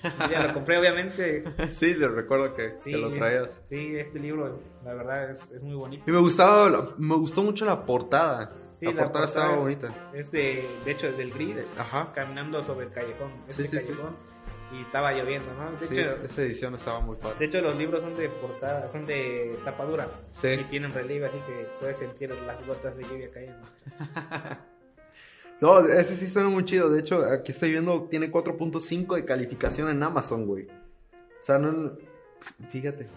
[0.04, 1.44] Yo ya lo compré, obviamente.
[1.72, 3.62] sí, le recuerdo que, Sí, que lo traías.
[3.70, 6.04] Sí, este libro, la verdad, es, es muy bonito.
[6.08, 8.54] Y me gustaba, me gustó mucho la portada.
[8.80, 9.88] Sí, la, portada estaba es- bonita.
[10.14, 12.12] Es de, de hecho, es del gris, Eh, ajá.
[12.14, 13.32] caminando sobre el callejón.
[13.48, 13.78] Este sí, sí.
[13.78, 14.16] callejón.
[14.72, 15.72] Y estaba lloviendo, ¿no?
[15.80, 17.36] De, Sí, hecho, esa edición estaba muy padre.
[17.40, 20.08] de hecho, los libros son de portada, son de tapadura.
[20.32, 20.50] Sí.
[20.50, 23.66] Y tienen relieve, así que puedes sentir las gotas de lluvia cayendo.
[25.60, 26.88] No, ese sí suena muy chido.
[26.92, 30.68] De hecho, aquí estoy viendo, tiene 4.5 de calificación en Amazon, güey.
[30.68, 31.94] O sea, no...
[32.70, 33.08] Fíjate.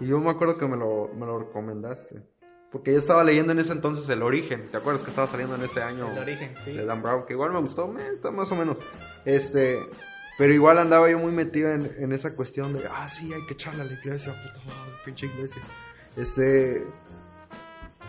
[0.00, 2.22] Y yo me acuerdo que me lo, me lo recomendaste.
[2.70, 4.68] Porque yo estaba leyendo en ese entonces El Origen.
[4.70, 6.10] ¿Te acuerdas que estaba saliendo en ese año?
[6.10, 6.72] El Origen, sí.
[6.72, 8.76] De Dan Brown, que igual me gustó, me, está más o menos.
[9.24, 9.80] Este,
[10.38, 13.54] pero igual andaba yo muy metido en, en esa cuestión de, ah, sí, hay que
[13.54, 15.60] echarle a la iglesia, puta madre, pinche iglesia.
[16.16, 16.84] Este,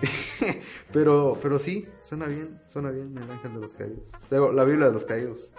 [0.94, 4.12] pero, pero sí, suena bien, suena bien el ángel de los caídos.
[4.30, 5.54] Digo, la Biblia de los caídos.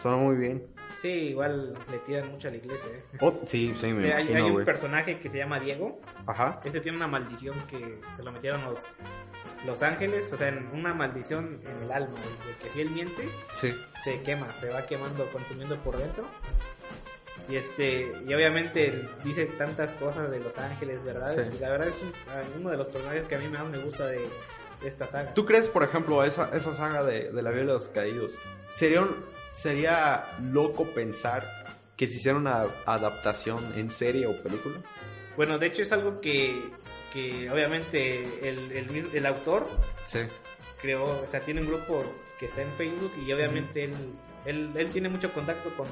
[0.00, 0.66] Suena muy bien.
[1.00, 2.90] Sí, igual le tiran mucho a la iglesia.
[2.92, 3.02] ¿eh?
[3.20, 6.00] Oh, sí, sí, me hay, imagino, hay un personaje que se llama Diego.
[6.26, 6.60] Ajá.
[6.64, 8.92] Este tiene una maldición que se lo metieron los,
[9.66, 10.30] los ángeles.
[10.32, 12.10] O sea, una maldición en el alma.
[12.10, 13.74] güey, De que si él miente, Sí.
[14.04, 16.24] se quema, se va quemando, consumiendo por dentro.
[17.48, 21.34] Y este, y obviamente dice tantas cosas de los ángeles, ¿verdad?
[21.34, 21.56] Sí.
[21.56, 24.06] Y la verdad es un- uno de los personajes que a mí más me gusta
[24.06, 24.18] de,
[24.82, 25.34] de esta saga.
[25.34, 28.38] ¿Tú crees, por ejemplo, esa, esa saga de, de la Biblia de los caídos?
[28.68, 31.46] ¿Sería, un- sería loco pensar
[31.96, 34.78] que se hiciera una adaptación en serie o película?
[35.36, 36.70] Bueno, de hecho es algo que,
[37.12, 39.68] que obviamente el, el, el autor
[40.06, 40.20] Sí.
[40.80, 42.02] creó, o sea, tiene un grupo
[42.38, 43.92] que está en Facebook y obviamente él,
[44.46, 45.86] él, él tiene mucho contacto con...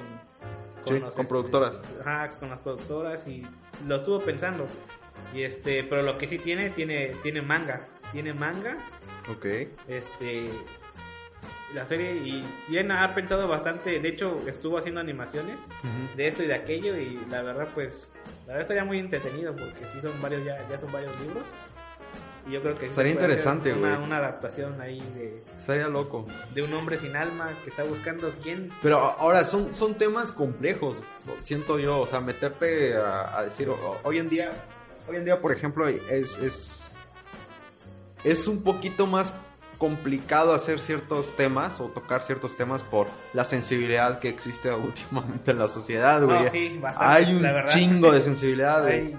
[0.86, 1.80] Sí, con productoras.
[2.00, 3.46] Ajá, con las productoras y
[3.86, 4.66] lo estuvo pensando.
[5.34, 7.86] Y este, pero lo que sí tiene, tiene, tiene manga.
[8.12, 8.78] Tiene manga,
[9.30, 9.44] Ok.
[9.86, 10.48] este,
[11.74, 15.60] la serie y Jen ha pensado bastante, de hecho estuvo haciendo animaciones
[16.16, 18.08] de esto y de aquello y la verdad pues,
[18.46, 21.46] la verdad estaría muy entretenido porque sí son varios, ya, ya son varios libros.
[22.46, 26.24] Y yo creo que Estaría interesante, una, una adaptación ahí de, Estaría loco.
[26.54, 30.96] de un hombre sin alma que está buscando quién Pero ahora son, son temas complejos,
[31.40, 33.68] siento yo, o sea, meterte a, a decir,
[34.02, 34.50] hoy en día,
[35.06, 36.94] hoy en día, por ejemplo, es, es,
[38.24, 39.34] es un poquito más
[39.78, 45.58] complicado hacer ciertos temas o tocar ciertos temas por la sensibilidad que existe últimamente en
[45.58, 46.44] la sociedad, güey.
[46.44, 49.14] No, sí, bastante, Hay un la chingo de sensibilidad, güey.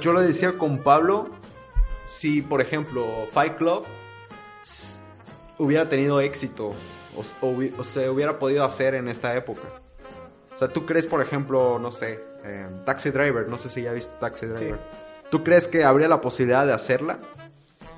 [0.00, 1.30] Yo lo decía con Pablo,
[2.04, 3.86] si por ejemplo Fight Club
[5.58, 6.74] hubiera tenido éxito
[7.40, 9.68] o, se hubiera podido hacer en esta época.
[10.54, 13.48] O sea, ¿tú crees, por ejemplo, no sé, eh, Taxi Driver?
[13.48, 14.78] No sé si ya viste Taxi Driver.
[15.30, 17.18] ¿Tú crees que habría la posibilidad de hacerla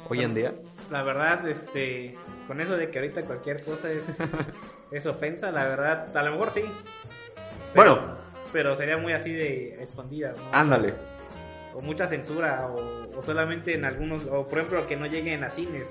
[0.08, 0.54] hoy en día?
[0.92, 4.04] La verdad, este, con eso de que ahorita cualquier cosa es,
[4.92, 6.64] es ofensa, la verdad, a lo mejor sí.
[7.74, 8.22] Pero- Bueno.
[8.52, 10.44] Pero sería muy así de escondidas, ¿no?
[10.52, 10.92] Ándale.
[11.74, 15.48] O mucha censura, o, o solamente en algunos, o por ejemplo que no lleguen a
[15.48, 15.88] cines.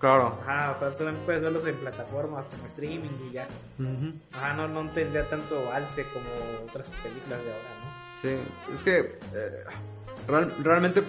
[0.00, 0.36] Claro.
[0.42, 3.46] Ajá, o sea, solamente puedes verlos en plataformas como streaming y ya.
[3.78, 4.12] Ujú.
[4.32, 6.26] Ajá, no, no tendría tanto alce como
[6.68, 8.20] otras películas de ahora, ¿no?
[8.20, 8.36] Sí,
[8.74, 8.98] es que
[9.32, 9.64] eh,
[10.26, 11.04] real- realmente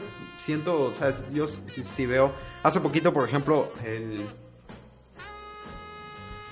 [0.45, 1.61] siento, o sea, yo sí,
[1.95, 2.31] sí veo.
[2.63, 4.25] Hace poquito, por ejemplo, el,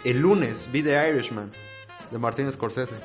[0.03, 1.51] el lunes vi The Irishman
[2.11, 2.95] de Martin Scorsese.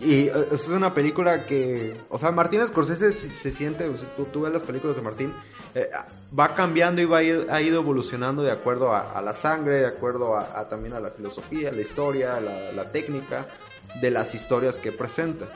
[0.00, 4.08] Y eh, es una película que, o sea, Martín Scorsese se, se siente, o sea,
[4.32, 5.32] tú, ves las películas de Martín,
[5.74, 5.88] eh,
[6.36, 9.86] va cambiando y va ir- ha ido evolucionando de acuerdo a, a la sangre, de
[9.86, 13.46] acuerdo a, a también a la filosofía, la historia, la, la técnica
[14.00, 15.46] de las historias que presenta.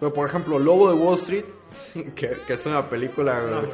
[0.00, 1.44] Pero por ejemplo, Lobo de Wall Street,
[2.16, 3.70] que, que es una película, No, güey,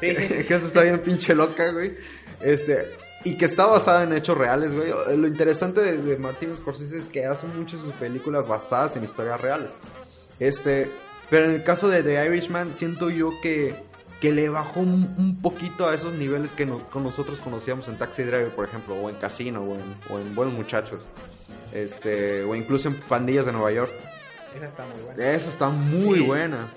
[0.00, 1.96] sí, que eso está bien pinche loca, güey.
[2.40, 2.92] Este,
[3.24, 4.90] y que está basada en hechos reales, güey.
[5.16, 9.40] Lo interesante de, de Martin Scorsese es que hace muchas sus películas basadas en historias
[9.40, 9.72] reales.
[10.38, 10.90] Este,
[11.28, 13.74] pero en el caso de The Irishman, siento yo que,
[14.22, 17.98] que le bajó un, un poquito a esos niveles que no- con nosotros conocíamos en
[17.98, 21.02] Taxi Driver, por ejemplo, o en Casino, o en, o en Buenos Muchachos.
[21.74, 23.90] Este, o incluso en Pandillas de Nueva York.
[24.56, 25.30] Esa está muy buena.
[25.32, 26.24] Esa está muy Sí.
[26.26, 26.68] buena.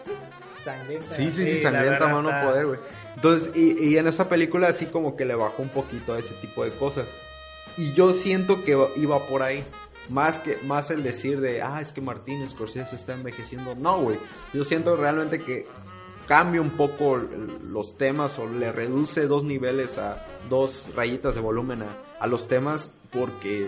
[0.64, 1.12] Sangrienta.
[1.14, 2.80] Sí, sí, sí, la sangrienta mano está- poder, güey.
[3.16, 6.34] Entonces, y, y en esa película así como que le bajó un poquito a ese
[6.36, 7.06] tipo de cosas.
[7.78, 9.64] Y yo siento que iba por ahí.
[10.10, 13.74] Más que más el decir de, ah, es que Martín Scorsese está envejeciendo.
[13.76, 14.20] No, güey.
[14.54, 15.66] Yo siento realmente que
[16.28, 17.18] cambia un poco
[17.66, 22.48] los temas o le reduce dos niveles a dos rayitas de volumen a, a los
[22.48, 23.68] temas porque,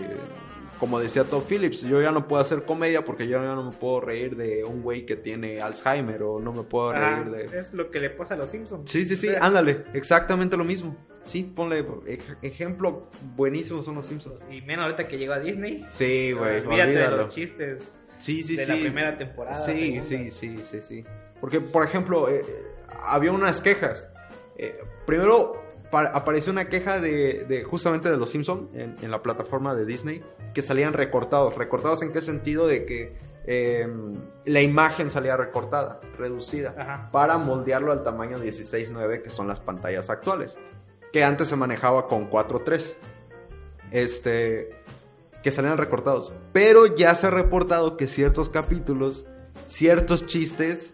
[0.78, 3.72] como decía Todd Phillips, yo ya no puedo hacer comedia porque yo ya no me
[3.76, 7.58] puedo reír de un güey que tiene Alzheimer o no me puedo Ajá, reír de...
[7.58, 8.90] Es lo que le pasa a los Simpsons.
[8.90, 10.96] Sí, sí, sí, O sea, ándale, exactamente lo mismo.
[11.24, 14.46] Sí, ponle ej- ejemplo buenísimo son los Simpsons.
[14.50, 15.84] Y menos ahorita que llegó a Disney.
[15.88, 18.70] Sí, güey, Olvídate de los chistes Sí, sí, de sí.
[18.72, 19.54] la primera temporada.
[19.56, 21.04] Sí, sí, sí, sí, sí.
[21.40, 22.42] Porque, por ejemplo, eh,
[23.02, 24.08] había unas quejas.
[24.56, 25.62] Eh, primero
[25.98, 30.22] apareció una queja de, de justamente de los Simpsons en, en la plataforma de Disney
[30.54, 31.54] que salían recortados.
[31.56, 32.66] ¿Recortados en qué sentido?
[32.66, 33.86] De que eh,
[34.44, 37.10] la imagen salía recortada, reducida, Ajá.
[37.12, 40.56] para moldearlo al tamaño 16.9 que son las pantallas actuales.
[41.12, 42.94] Que antes se manejaba con 4.3.
[43.92, 44.70] Este
[45.42, 46.32] que salían recortados.
[46.52, 49.24] Pero ya se ha reportado que ciertos capítulos,
[49.68, 50.92] ciertos chistes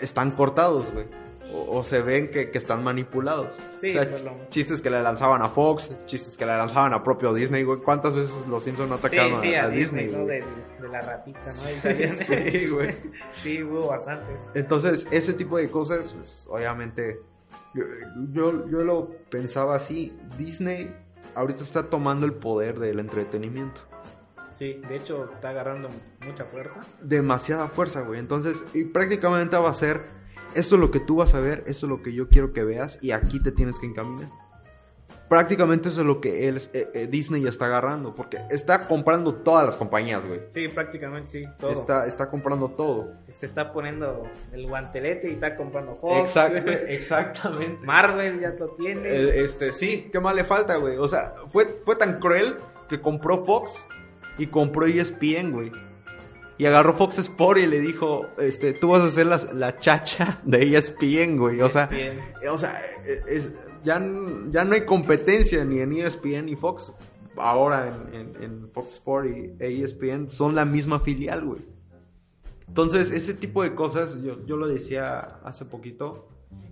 [0.00, 1.06] están cortados, güey.
[1.54, 3.56] O, o se ven que, que están manipulados.
[3.80, 6.92] Sí, O sea, pues lo- chistes que le lanzaban a Fox, chistes que le lanzaban
[6.92, 7.80] a propio Disney, güey.
[7.80, 10.26] ¿Cuántas veces los Simpsons no atacaron sí, a, a, a Disney, Disney?
[10.26, 10.44] De,
[10.82, 11.52] de la ratita, ¿no?
[12.06, 12.94] Sí, güey.
[13.42, 14.40] sí, hubo bastantes.
[14.54, 17.20] Entonces, ese tipo de cosas, pues, obviamente,
[17.74, 17.84] yo,
[18.32, 20.94] yo, yo lo pensaba así, Disney
[21.34, 23.80] ahorita está tomando el poder del entretenimiento.
[24.56, 25.88] Sí, de hecho está agarrando
[26.24, 26.78] mucha fuerza.
[27.02, 28.20] Demasiada fuerza, güey.
[28.20, 30.02] Entonces, y prácticamente va a ser,
[30.54, 32.64] esto es lo que tú vas a ver, esto es lo que yo quiero que
[32.64, 34.28] veas, y aquí te tienes que encaminar.
[35.28, 39.34] Prácticamente eso es lo que él, eh, eh, Disney ya está agarrando, porque está comprando
[39.34, 40.40] todas las compañías, güey.
[40.50, 41.70] Sí, prácticamente sí, todo.
[41.72, 43.14] Está, está comprando todo.
[43.32, 46.18] Se está poniendo el guantelete y está comprando Fox.
[46.18, 47.84] Exacto, exactamente.
[47.84, 49.40] Marvel ya lo tiene.
[49.42, 50.98] Este, sí, ¿qué más le falta, güey?
[50.98, 52.56] O sea, fue, fue tan cruel
[52.88, 53.86] que compró Fox
[54.36, 55.72] y compró ESPN, güey.
[56.56, 60.40] Y agarró Fox Sport y le dijo, este, tú vas a ser la, la chacha
[60.44, 61.60] de E ESPN, güey.
[61.60, 62.20] O sea, ESPN.
[62.42, 62.80] eh, o sea,
[63.28, 63.50] es-
[63.82, 64.00] ya,
[64.50, 66.92] ya no hay competencia ni en E ESPN ni Fox.
[67.36, 71.60] Ahora en, en- en Fox Sport y e ESPN son la misma filial, güey.
[72.68, 76.28] Entonces, ese tipo de cosas, yo, yo lo decía hace poquito,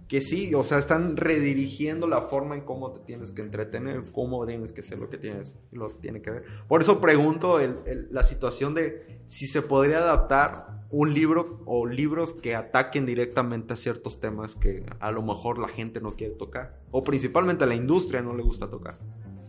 [0.09, 4.45] que sí, o sea, están redirigiendo la forma en cómo te tienes que entretener, cómo
[4.47, 6.45] tienes que ser lo que tienes, lo que tiene que ver.
[6.69, 11.87] Por eso pregunto el- el- la situación de si se podría adaptar un libro o
[11.87, 16.35] libros que ataquen directamente a ciertos temas que a lo mejor la gente no quiere
[16.35, 18.99] tocar, o principalmente a la industria no le gusta tocar.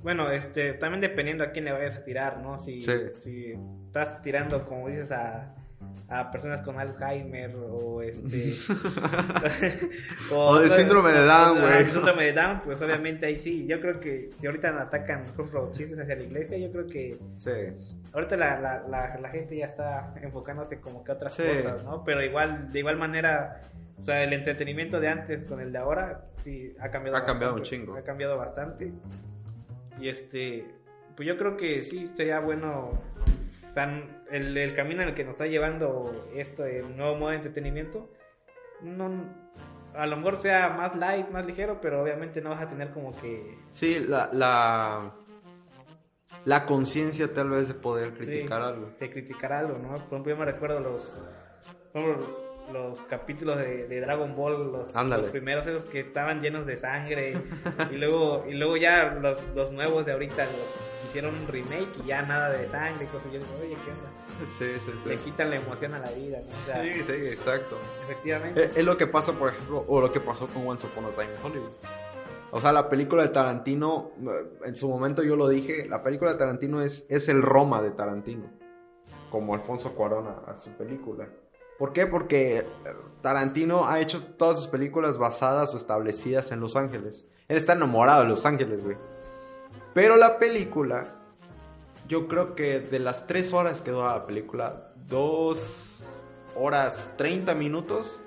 [0.01, 2.59] Bueno, este, también dependiendo a quién le vayas a tirar, ¿no?
[2.59, 2.91] Si, Sí.
[3.19, 3.53] si
[3.87, 5.53] estás tirando, como dices, a,
[6.09, 8.53] a personas con Alzheimer o este...
[10.31, 11.85] O de síndrome de Down, o- güey.
[11.91, 13.65] síndrome de Down, pues obviamente ahí sí.
[13.67, 17.17] Yo creo que si ahorita atacan, por ejemplo, chistes hacia la iglesia, yo creo que
[17.37, 17.51] Sí,
[18.13, 21.43] ahorita la, la, la, la gente ya está enfocándose como que a otras Sí.
[21.43, 22.03] cosas, ¿no?
[22.03, 23.61] Pero igual, de igual manera,
[23.99, 27.53] o sea, el entretenimiento de antes con el de ahora, sí, ha cambiado Ha cambiado
[27.53, 27.97] bastante, un chingo.
[27.97, 28.91] Ha cambiado bastante.
[29.99, 30.65] Y este,
[31.15, 32.91] pues yo creo que sí, sería bueno,
[33.73, 37.35] tan, el, el camino en el que nos está llevando esto, el nuevo modo de
[37.37, 38.09] entretenimiento,
[38.81, 39.11] no,
[39.95, 43.11] a lo mejor sea más light, más ligero, pero obviamente no vas a tener como
[43.19, 43.57] que...
[43.71, 45.13] sí la, la,
[46.45, 48.91] la conciencia tal vez de poder criticar Sí, algo.
[48.99, 49.89] De criticar algo, ¿no?
[49.89, 51.21] Por ejemplo, yo me recuerdo los,
[51.91, 56.77] por ejemplo, los capítulos de, de Dragon Ball, los, primeros esos que estaban llenos de
[56.77, 57.35] sangre
[57.91, 62.07] y luego y luego ya los, los nuevos de ahorita los hicieron un remake y
[62.07, 63.31] ya nada de sangre y cosas.
[63.31, 64.09] Yo digo, oye, ¿qué onda?
[64.57, 65.09] Sí, sí, sí.
[65.09, 66.45] Le quitan la emoción a la vida, ¿no?
[66.45, 67.77] O sea, Sí, sí, exacto.
[68.03, 68.71] efectivamente.
[68.75, 71.31] Es, lo que pasa, por ejemplo, o lo que pasó con Once Upon a Time
[71.31, 71.73] in Hollywood.
[72.51, 76.31] O sea, la película de Tarantino, eh, en su momento yo lo dije, la película
[76.31, 78.49] de Tarantino es, es el Roma de Tarantino,
[79.29, 81.27] como Alfonso Cuarón a, a su película.
[81.79, 82.05] ¿Por qué?
[82.07, 82.65] Porque eh,
[83.21, 87.25] Tarantino ha hecho todas sus películas basadas o establecidas en Los Ángeles.
[87.47, 88.97] Él está enamorado de Los Ángeles, güey.
[89.93, 91.15] Pero la película,
[92.07, 96.05] yo creo que de las tres horas que dura la película, dos
[96.55, 98.19] horas 30 minutos,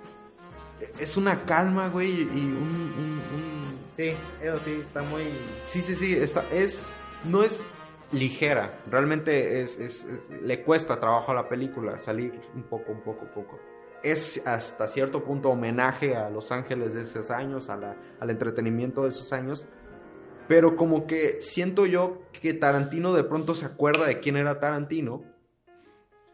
[1.00, 2.56] es una calma, güey, y un,
[2.98, 5.22] un- un- Sí, eso sí, está muy...
[5.62, 6.90] Sí, sí, sí, está, es,
[7.24, 7.64] no es
[8.12, 10.06] ligera, realmente es, es-
[10.42, 13.58] le cuesta trabajo a la película salir un poco, un poco, poco.
[14.02, 19.02] Es hasta cierto punto homenaje a Los Ángeles de esos años, a la- al entretenimiento
[19.02, 19.66] de esos años,
[20.46, 25.24] pero como que siento yo que Tarantino de pronto se acuerda de quién era Tarantino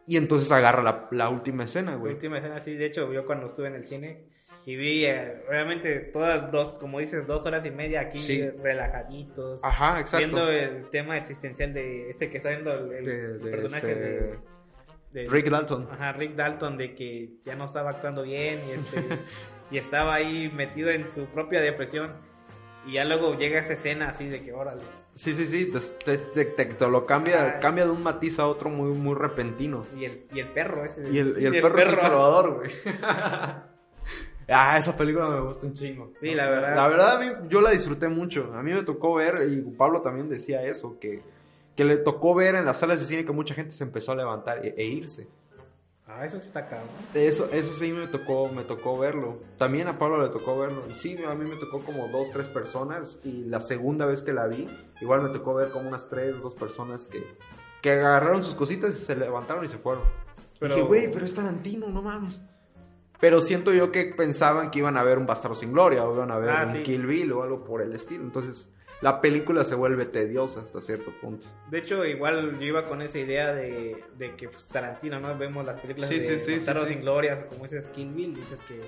[0.07, 2.13] y entonces agarra la, la última escena, La güey.
[2.15, 4.27] última escena, sí, de hecho, yo cuando estuve en el cine
[4.65, 8.49] y vi, eh, obviamente, todas dos, como dices, dos horas y media aquí Sí.
[8.63, 10.19] relajaditos, Ajá, exacto.
[10.19, 14.01] viendo el tema existencial de este que está viendo el, el De- de personaje este-
[14.05, 15.89] de, de- Rick Dalton.
[15.91, 19.19] Ajá, Rick Dalton, de que ya no estaba actuando bien y, este,
[19.73, 22.13] y estaba ahí metido en su propia depresión.
[22.87, 24.83] Y ya luego llega esa escena así de que, órale.
[25.15, 25.71] Sí, sí, sí,
[26.05, 27.61] te, te- te- te lo cambia, Ay.
[27.61, 29.87] cambia de un matiz a otro muy, muy repentino.
[29.97, 31.03] Y el, y el perro ese.
[31.13, 32.71] Y el, y el perro, es El Salvador, güey.
[34.53, 36.13] ah, esa película me gusta un chingo.
[36.21, 36.77] Sí, la verdad.
[36.77, 38.53] La verdad, a mí, yo la disfruté mucho.
[38.55, 41.23] A mí me tocó ver, y Pablo también decía eso, que,
[41.77, 44.17] que le tocó ver en las salas de cine que mucha gente se empezó a
[44.17, 45.27] levantar e, e irse.
[46.07, 46.89] Ah, eso está cabrón.
[47.15, 49.39] Eso, eso sí me tocó, me tocó verlo.
[49.57, 50.83] También a Pablo le tocó verlo.
[50.91, 53.19] Y sí, a mí me tocó como dos, tres personas.
[53.25, 54.69] Y la segunda vez que la vi,
[55.01, 57.25] igual me tocó ver como unas tres, dos personas que,
[57.81, 60.05] que agarraron sus cositas y se levantaron y se fueron.
[60.59, 62.43] Pero- Dije, güey, pero es Tarantino, no mames.
[63.23, 66.33] Pero siento yo que pensaban que iban a ver un Bastardo sin Gloria o iban
[66.33, 66.83] a ver Ah, un sí.
[66.83, 68.25] Kill Bill o algo por el estilo.
[68.25, 68.69] Entonces,
[69.01, 71.47] la película se vuelve tediosa hasta cierto punto.
[71.71, 75.39] De hecho, igual yo iba con esa idea de, de que pues, Tarantino, ¿no?
[75.39, 76.67] Vemos las películas Sí, de sí, sí.
[76.89, 78.81] sin Gloria, como dices Kill Bill, dices que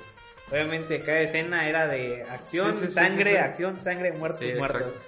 [0.51, 4.81] obviamente cada escena era de acción, sangre, acción, sangre, muertos, muertos.
[4.83, 5.01] exacto.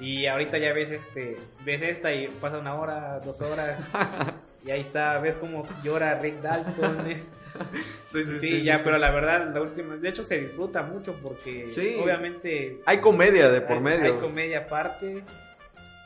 [0.00, 3.78] Y ahorita ya ves este, ves esta y pasa una hora, dos horas.
[4.66, 6.98] y ahí está, ves cómo llora Rick Dalton.
[8.06, 11.66] Sí, sí, Sí, ya, pero la verdad, la última, de hecho se disfruta mucho porque
[12.02, 14.14] obviamente Hay comedia de por hay, medio.
[14.14, 15.24] hay comedia aparte,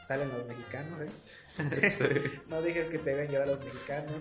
[0.07, 1.91] salen los mexicanos, ¿eh?
[1.91, 2.05] Sí.
[2.49, 4.13] No dejes que te vean llorar los mexicanos.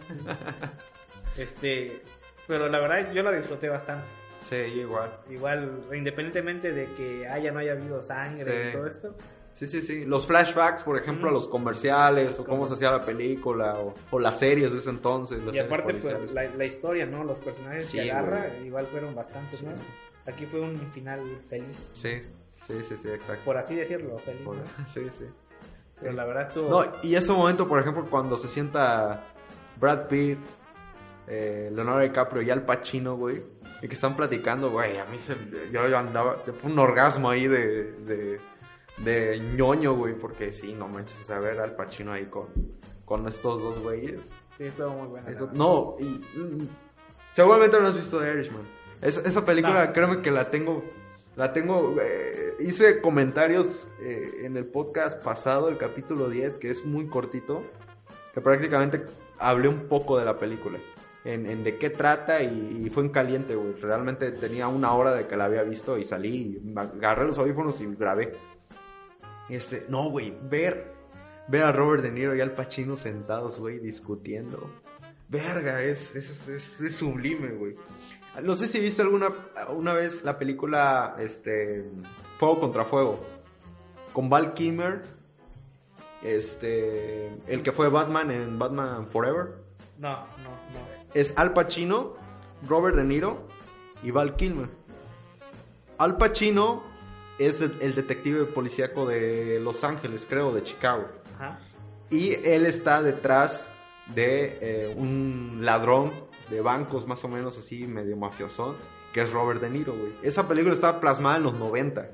[1.38, 2.02] este,
[2.48, 4.06] pero la verdad yo la disfruté bastante.
[4.48, 5.12] Sí, igual.
[5.30, 9.16] Igual, independientemente de que haya no haya habido sangre y todo esto.
[9.58, 10.06] Sí, sí, sí.
[10.06, 14.20] Los flashbacks, por ejemplo, a los comerciales, o cómo se hacía la película, o, o
[14.20, 15.44] las series de ese entonces.
[15.44, 17.24] las Y aparte, pues, la, la historia, ¿no?
[17.24, 18.68] Los personajes Sí, que agarra, güey.
[18.68, 19.72] igual fueron bastantes, ¿no?
[20.28, 22.20] Aquí fue un final feliz, Sí,
[22.68, 23.44] sí, sí, sí, exacto.
[23.46, 24.64] por así decirlo, feliz, Por- ¿no?
[24.86, 25.26] Sí, sí.
[26.00, 26.70] Pero la verdad estuvo...
[26.70, 29.24] No, y ese momento, por ejemplo, cuando se sienta
[29.80, 30.38] Brad Pitt,
[31.28, 33.42] eh, Leonardo DiCaprio y Al Pacino, güey,
[33.82, 35.36] y que están platicando, güey, a mí se,
[35.72, 38.40] yo, yo andaba, fue un orgasmo ahí de, de,
[38.98, 42.48] de ñoño, güey, porque sí, no manches, sea, ver Al Pacino ahí con,
[43.06, 44.32] con estos dos güeyes.
[44.58, 45.30] Sí, estuvo muy buena.
[45.30, 46.68] Eso- no, y mm,
[47.34, 48.64] seguramente no has visto The Irishman.
[49.02, 49.94] Esa, esa película, No.
[49.94, 50.84] créeme que la tengo,
[51.36, 56.84] la tengo, eh, hice comentarios eh, en el podcast pasado, el capítulo 10, que es
[56.84, 57.62] muy cortito,
[58.34, 59.04] que prácticamente
[59.38, 60.80] hablé un poco de la película,
[61.24, 63.74] en, en de qué trata y, y fue en caliente, güey.
[63.74, 67.80] Realmente tenía una hora de que la había visto y salí, y agarré los audífonos
[67.82, 68.34] y grabé.
[69.50, 70.94] Este, no, güey, ver,
[71.48, 74.70] ver a Robert De Niro y Al Pacino sentados, güey, discutiendo.
[75.30, 77.76] Verga, es, es, es, es sublime, güey.
[78.44, 79.30] No sé si viste alguna
[79.70, 81.90] una vez la película este
[82.38, 83.20] Fuego contra Fuego
[84.14, 85.04] con Val Kilmer,
[86.24, 89.60] este, el que fue Batman en Batman Forever.
[90.00, 90.88] No, no, no.
[91.14, 92.16] Es Al Pacino,
[92.68, 93.48] Robert De Niro
[94.02, 94.70] y Val Kilmer.
[96.00, 96.84] Al Pacino
[97.40, 101.08] es el, el detective policíaco de Los Ángeles, creo, de Chicago.
[101.36, 101.60] Ajá.
[102.10, 103.68] Y él está detrás
[104.14, 106.12] de eh, un ladrón
[106.50, 108.76] de bancos, más o menos así, medio mafiosón,
[109.14, 110.14] que es Robert De Niro, güey.
[110.22, 112.10] Esa película estaba plasmada en los 90.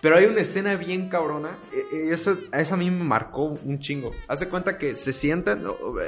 [0.00, 1.58] Pero hay una escena bien cabrona.
[1.74, 4.12] eh, eh, esa, esa a mí me marcó un chingo.
[4.28, 5.62] Haz de cuenta que se sientan.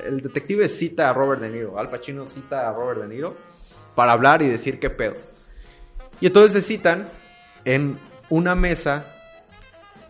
[0.06, 1.78] El detective cita a Robert De Niro.
[1.78, 3.36] Al Pacino cita a Robert De Niro
[3.94, 5.14] para hablar y decir qué pedo.
[6.20, 7.06] Y entonces se citan
[7.66, 7.98] en
[8.32, 9.04] una mesa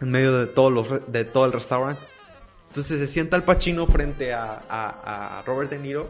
[0.00, 2.02] en medio de, todos los, de todo el restaurante.
[2.68, 6.08] Entonces se sienta Al Pacino frente a, a- a Robert De Niro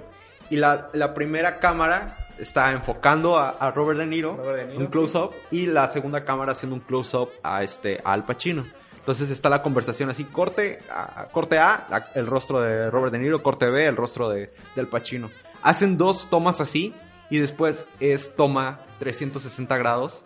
[0.50, 4.80] y la, la primera cámara está enfocando a, a Robert De Niro, Robert De Niro,
[4.80, 8.66] un close-up, y la segunda cámara haciendo un close-up a, este, a Al Pacino.
[8.98, 13.42] Entonces está la conversación así, corte a, corte a, el rostro de Robert De Niro,
[13.42, 15.30] corte B, el rostro de, de Al Pacino.
[15.62, 16.94] Hacen dos tomas así
[17.30, 20.22] y después es toma 360 grados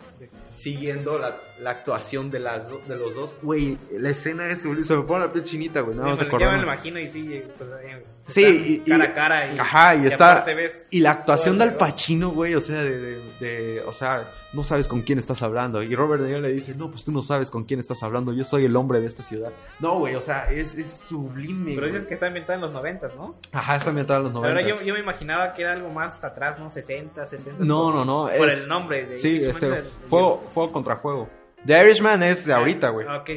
[0.57, 3.35] siguiendo la, la actuación de las do- de los dos.
[3.41, 5.95] Güey, la escena es se me pone la piel chinita, güey.
[5.95, 9.03] Nada Sí, más me- ya me lo imagino y sí, pues, eh, Sí, y, cara
[9.05, 10.45] a cara y, ajá, y, está
[10.91, 11.77] y la actuación de Al.
[11.77, 14.23] Pacino, güey, o sea, de, de- de- o sea,
[14.53, 15.83] no sabes con quién estás hablando.
[15.83, 18.31] Y Robert De Niro le dice, no, pues tú no sabes con quién estás hablando.
[18.33, 19.51] Yo soy el hombre de esta ciudad.
[19.79, 21.75] No, güey, o sea, es, es sublime.
[21.75, 23.35] Pero dices que está ambientada en los noventas, ¿no?
[23.51, 24.79] Ajá, está ambientada en los verdad, 90.
[24.79, 26.71] yo, yo me imaginaba que era algo más atrás, ¿no?
[26.71, 27.63] 60, 70.
[27.65, 29.05] No, no, no, Por es- el nombre.
[29.05, 31.27] De, Sí, este, del- fuego, fuego contra fuego.
[31.65, 33.05] The Irishman es de ahorita, güey.
[33.09, 33.29] Ah, Ok.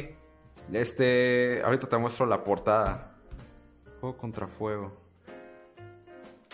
[0.71, 3.11] Este, ahorita te muestro la portada.
[3.99, 4.93] Fuego contra fuego.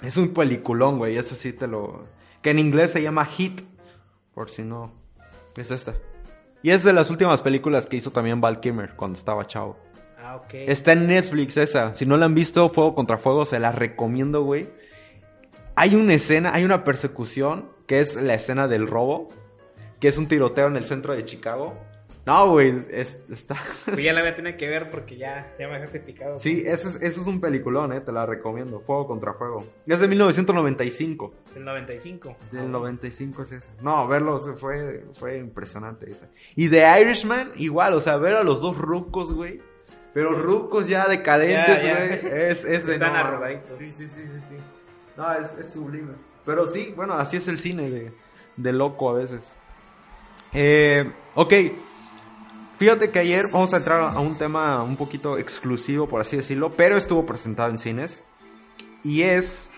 [0.01, 2.05] Es un peliculón, güey, eso sí te lo...
[2.41, 3.62] Que en inglés se llama Hit,
[4.38, 4.91] por si no...
[5.55, 5.95] Es esta.
[6.61, 9.79] Y es de las últimas películas que hizo también Val Kilmer cuando estaba chavo.
[10.21, 10.53] Ah, ok.
[10.53, 11.95] Está en Netflix esa.
[11.95, 14.69] Si no la han visto, Fuego contra Fuego, se la recomiendo, güey.
[15.73, 19.29] Hay una escena, hay una persecución, que es la escena del robo,
[19.99, 21.73] que es un tiroteo en el centro de Chicago.
[22.28, 23.55] No, güey, es- está...
[23.86, 26.38] Pues ya la voy a tener que ver porque ya, ya me dejaste picado.
[26.38, 28.82] Sí, ese es, ese es un peliculón, eh, te la recomiendo.
[28.82, 29.65] Fuego contra Fuego.
[29.88, 31.34] Es de 1995.
[31.55, 32.36] El 95.
[32.51, 33.71] Del 95 es ese.
[33.82, 36.28] No, verlo fue, fue impresionante esa.
[36.57, 39.61] Y The Irishman, igual, o sea, ver a los dos rucos, güey.
[40.13, 42.34] Pero rucos ya decadentes, güey.
[42.41, 43.80] Es, es Están no, arrugaditos.
[43.80, 44.55] Sí, sí, sí, sí, sí.
[45.15, 46.11] No, es, es sublime.
[46.45, 48.11] Pero sí, bueno, así es el cine de,
[48.57, 49.55] de loco a veces.
[50.53, 51.53] Eh, ok.
[52.78, 56.71] Fíjate que ayer vamos a entrar a un tema un poquito exclusivo, por así decirlo,
[56.73, 58.23] pero estuvo presentado en cines.
[59.03, 59.71] Y es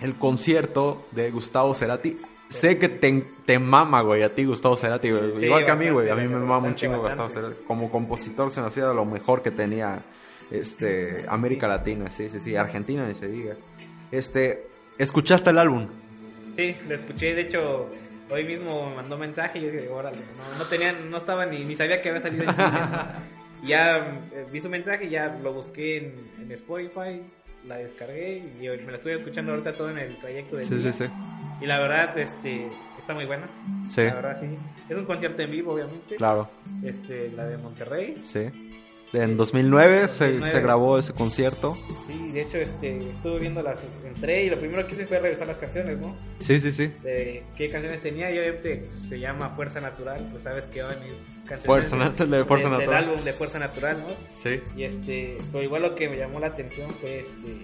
[0.00, 2.16] el concierto de Gustavo Cerati.
[2.48, 5.36] Sé que te, te mama, güey, a ti Gustavo Cerati, güey.
[5.36, 6.08] Sí, Igual que a mí, güey.
[6.08, 7.28] A mí bastante, me mama un bastante, chingo Gustavo.
[7.28, 7.64] Cerati.
[7.66, 10.04] Como compositor se me hacía lo mejor que tenía
[10.50, 12.10] este, América Latina.
[12.10, 12.56] Sí, sí, sí.
[12.56, 13.56] Argentina ni se diga.
[14.10, 15.88] Este, ¿escuchaste el álbum?
[16.56, 17.34] Sí, lo escuché.
[17.34, 17.90] De hecho,
[18.30, 21.64] hoy mismo me mandó mensaje y yo dije, órale, no, no tenía, no estaba ni,
[21.64, 22.68] ni sabía que había salido en cine.
[23.62, 23.96] Y ya
[24.32, 27.22] eh, vi su mensaje, ya lo busqué en, en Spotify,
[27.66, 30.92] la descargué y me la estoy escuchando ahorita todo en el trayecto de Sí, sí,
[30.92, 31.04] sí.
[31.60, 32.68] Y la verdad, este,
[32.98, 33.48] está muy buena.
[33.88, 34.48] Sí, La verdad, sí.
[34.88, 36.16] Es un concierto en vivo, obviamente.
[36.16, 36.50] claro.
[36.82, 38.20] Este, la de Monterrey.
[38.24, 38.50] Sí.
[39.12, 40.50] En 2009 se, 2009.
[40.50, 41.76] se grabó ese concierto.
[42.08, 45.46] Sí, de hecho, este, estuve viendo las, entré y lo primero que hice fue revisar
[45.46, 46.16] las canciones, ¿no?
[46.40, 46.88] Sí, sí, sí.
[47.02, 50.98] De qué canciones tenía y obviamente se llama Fuerza Natural, pues sabes que van a
[50.98, 51.14] venir
[51.46, 53.04] canciones Fuerza Nat- de Fuerza del Natural.
[53.04, 54.14] álbum de Fuerza Natural, ¿no?
[54.34, 54.60] Sí.
[54.76, 57.62] Y este, pero igual lo que me llamó la atención fue este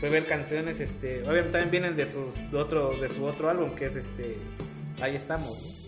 [0.00, 3.74] fue ver canciones, este, obviamente también vienen de sus de otro de su otro álbum
[3.74, 4.36] que es este
[5.00, 5.48] Ahí estamos.
[5.48, 5.83] ¿no?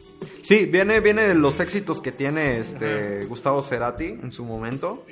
[0.46, 5.04] Sí, viene, viene de los éxitos que tiene este Gustavo Cerati en su momento.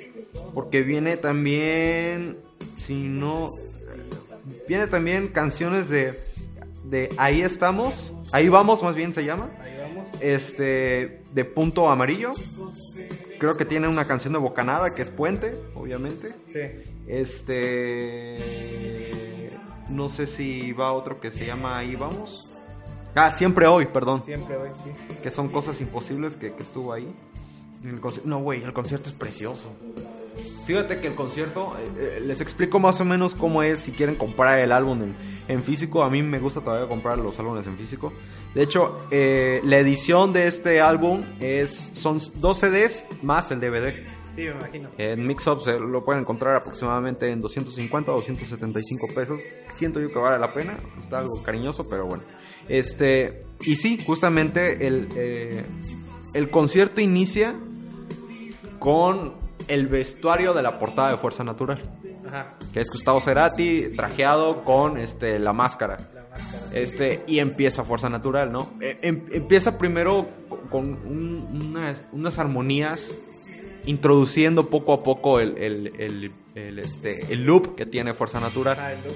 [0.53, 2.37] Porque viene también.
[2.77, 3.49] Si no.
[4.65, 6.17] Viene también canciones de.
[6.85, 8.13] De Ahí estamos.
[8.31, 9.49] Ahí vamos, más bien se llama.
[9.59, 10.07] Ahí vamos.
[10.21, 11.23] Este.
[11.33, 12.29] De Punto Amarillo.
[13.37, 16.33] Creo que tiene una canción de Bocanada que es Puente, obviamente.
[16.47, 16.61] Sí.
[17.07, 18.37] Este.
[19.89, 22.54] No sé si va otro que se llama Ahí vamos.
[23.15, 24.23] Ah, siempre hoy, perdón.
[24.23, 24.89] Siempre hoy, sí.
[25.23, 27.13] Que son cosas imposibles que, que estuvo ahí.
[27.83, 29.71] El no, güey, el concierto es precioso.
[30.65, 34.15] Fíjate que el concierto, eh, eh, les explico más o menos cómo es si quieren
[34.15, 35.15] comprar el álbum en,
[35.47, 36.03] en físico.
[36.03, 38.11] A mí me gusta todavía comprar los álbumes en físico.
[38.53, 44.14] De hecho, eh, la edición de este álbum es son dos CDs más el DVD.
[44.35, 44.89] Sí, me imagino.
[44.97, 49.41] En Mixup se lo pueden encontrar aproximadamente en 250 o 275 pesos.
[49.73, 50.77] Siento yo que vale la pena.
[51.01, 52.23] Está algo cariñoso, pero bueno.
[52.67, 55.63] Este, y sí, justamente el, eh,
[56.33, 57.55] el concierto inicia
[58.79, 59.33] con
[59.67, 61.81] el vestuario de la portada de Fuerza Natural.
[62.27, 62.55] Ajá.
[62.73, 65.97] Que es Gustavo Cerati trajeado con este, la máscara.
[66.13, 66.65] La máscara.
[66.73, 68.67] Este, y empieza Fuerza Natural, ¿no?
[68.81, 73.17] Eh, em- empieza primero con, con un- unas, unas armonías,
[73.85, 78.77] introduciendo poco a poco el, el, el- el, este, el loop que tiene Fuerza Natural.
[78.79, 79.11] Ah, sí.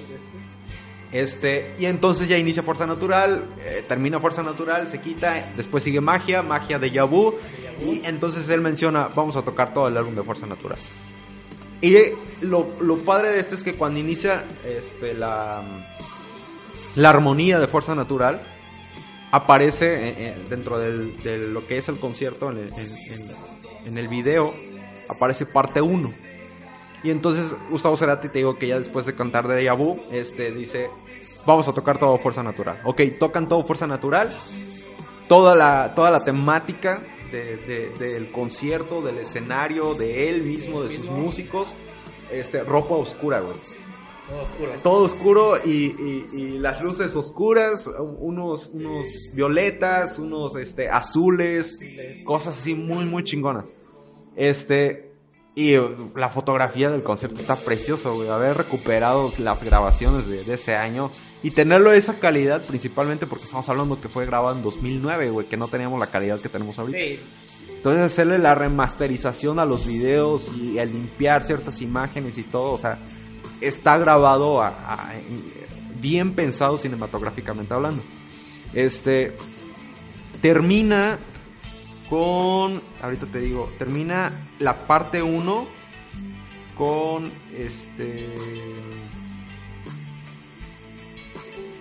[1.12, 6.00] Este, y entonces ya inicia Fuerza Natural, eh, termina Fuerza Natural, se quita, después sigue
[6.00, 7.34] Magia, Magia de Yabu,
[7.84, 10.78] y entonces él menciona, vamos a tocar todo el álbum de Fuerza Natural.
[11.80, 11.96] Y
[12.42, 15.62] lo, lo padre de esto es que cuando inicia este, la,
[16.94, 18.42] la armonía de Fuerza Natural,
[19.32, 23.49] aparece eh, eh, dentro del- de lo que es el concierto, en el, en- en-
[23.84, 24.54] en el video,
[25.08, 26.12] aparece parte 1.
[27.02, 30.90] Y entonces Gustavo Cerati te digo que ya después de cantar de Vu, este dice,
[31.46, 32.80] vamos a tocar todo Fuerza Natural.
[32.84, 34.30] Ok, tocan todo Fuerza Natural,
[35.28, 37.02] toda la, toda la temática
[37.32, 41.74] de- de- del concierto, del escenario, de él mismo, de sus músicos,
[42.30, 43.56] este, ropa oscura, güey.
[44.30, 44.72] Todo oscuro.
[44.82, 51.78] Todo oscuro y, y- y las luces oscuras, unos, unos violetas, unos este, azules,
[52.24, 53.64] cosas así muy, muy chingonas.
[54.36, 55.10] Este,
[55.54, 55.74] y
[56.14, 58.28] la fotografía del concierto está precioso, güey.
[58.28, 61.10] Haber recuperado las grabaciones de, de ese año
[61.42, 65.48] y tenerlo de esa calidad, principalmente porque estamos hablando que fue grabado en 2009, güey,
[65.48, 66.98] que no teníamos la calidad que tenemos ahorita.
[66.98, 67.18] Sí,
[67.68, 72.78] Entonces hacerle la remasterización a los videos y al limpiar ciertas imágenes y todo, o
[72.78, 72.98] sea,
[73.60, 75.12] está grabado a- a-
[76.00, 78.02] bien pensado cinematográficamente hablando.
[78.72, 79.36] Este
[80.40, 81.18] termina
[82.08, 85.66] con, ahorita te digo, termina la parte 1
[86.76, 88.28] con este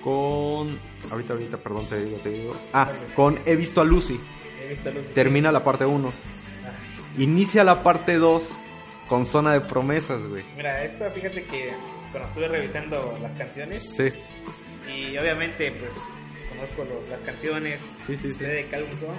[0.03, 0.77] con
[1.11, 2.51] ahorita ahorita perdón te digo, te digo.
[2.73, 4.19] Ah, con he visto a Lucy.
[4.63, 5.07] he visto luz.
[5.13, 6.09] Termina la parte 1.
[6.09, 6.11] Ah.
[7.21, 8.49] Inicia la parte 2
[9.09, 10.43] con zona de promesas, güey.
[10.55, 11.73] Mira, esto fíjate que
[12.11, 14.09] cuando estuve revisando las canciones Sí,
[14.87, 15.91] y obviamente pues
[16.49, 18.43] conozco lo- las canciones, sí, sí, sí.
[18.43, 19.15] de son,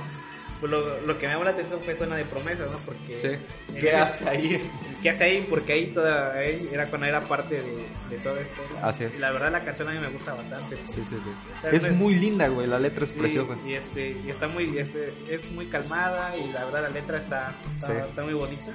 [0.60, 2.76] pues lo, lo que me llamó la atención fue Zona de Promesas, ¿no?
[2.84, 3.74] Porque Sí.
[3.80, 4.70] ¿Qué hace ahí?
[5.02, 5.46] ¿Qué hace ahí?
[5.48, 8.60] Porque ahí toda ahí era cuando era parte de, de todo esto.
[8.82, 9.14] Así es.
[9.14, 10.76] Y la verdad la canción a mí me gusta bastante.
[10.84, 11.66] Sí, sí, sí.
[11.72, 12.66] Es muy linda, güey.
[12.66, 13.56] La letra es Sí, preciosa.
[13.66, 17.54] Y este y está muy este es muy calmada y la verdad la letra está
[17.76, 17.92] está, Sí.
[18.08, 18.72] está muy bonita.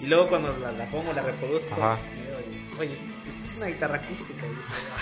[0.00, 1.98] Y luego cuando la, la pongo, la reproduzco, Ajá.
[2.14, 2.98] digo, oye,
[3.48, 4.44] es una guitarra acústica.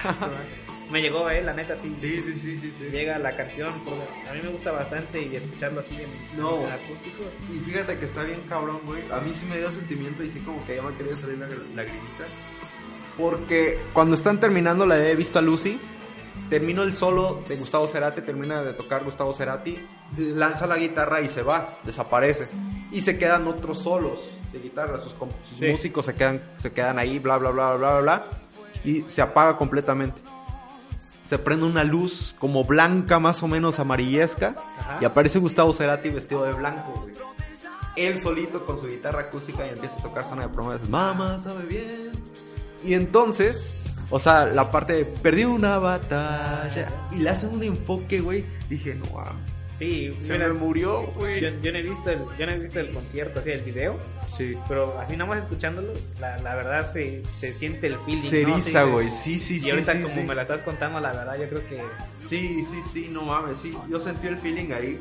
[0.91, 1.93] Me llegó, eh, la neta, sí.
[2.01, 2.85] sí, sí, sí, sí.
[2.93, 6.61] Llega la canción, porque a mí me gusta bastante y escucharlo así en, No.
[6.65, 7.25] en acústico.
[7.53, 9.03] Y fíjate que está bien cabrón, güey.
[9.11, 11.49] A mí sí me dio sentimiento y sí como que ya me quería salir la
[11.49, 12.25] lagrimita.
[13.19, 15.81] Porque cuando están terminando la He visto a Lucy,
[16.51, 19.79] terminó el solo de Gustavo Cerati, termina de tocar Gustavo Cerati,
[20.17, 22.49] lanza la guitarra y se va, desaparece.
[22.93, 25.67] Y se quedan otros solos de guitarra, sus, com- sus Sí.
[25.69, 28.27] músicos se quedan, se quedan ahí, bla, bla, bla, bla, bla, bla,
[28.85, 30.21] y se apaga completamente.
[31.25, 34.99] se prende una luz como blanca, más o menos amarillesca, Ajá.
[35.01, 37.15] y aparece Gustavo Cerati vestido de blanco, güey.
[37.97, 40.89] Él solito con su guitarra acústica y empieza a tocar zona de promesas.
[40.89, 42.13] Mamá sabe bien.
[42.85, 48.21] Y entonces, o sea, la parte de perdí una batalla y le hacen un enfoque,
[48.21, 48.45] güey.
[48.69, 49.43] Dije, no mames.
[49.79, 51.39] Sí, Se mira, me murió, güey.
[51.39, 53.99] yo, yo no he visto el, yo no he visto el concierto, así el video,
[54.35, 54.57] Sí.
[54.67, 58.23] pero así nada más escuchándolo, la, la verdad se, se siente el feeling.
[58.23, 58.55] Se ¿no?
[58.55, 59.11] eriza, Sí, güey.
[59.11, 59.71] Sí, sí, Y sí.
[59.71, 60.21] ahorita sí, como sí.
[60.23, 61.83] me la estás contando, la verdad yo creo que
[62.27, 63.75] Sí, sí, sí, no mames, sí.
[63.91, 64.99] Yo sentí el feeling ahí.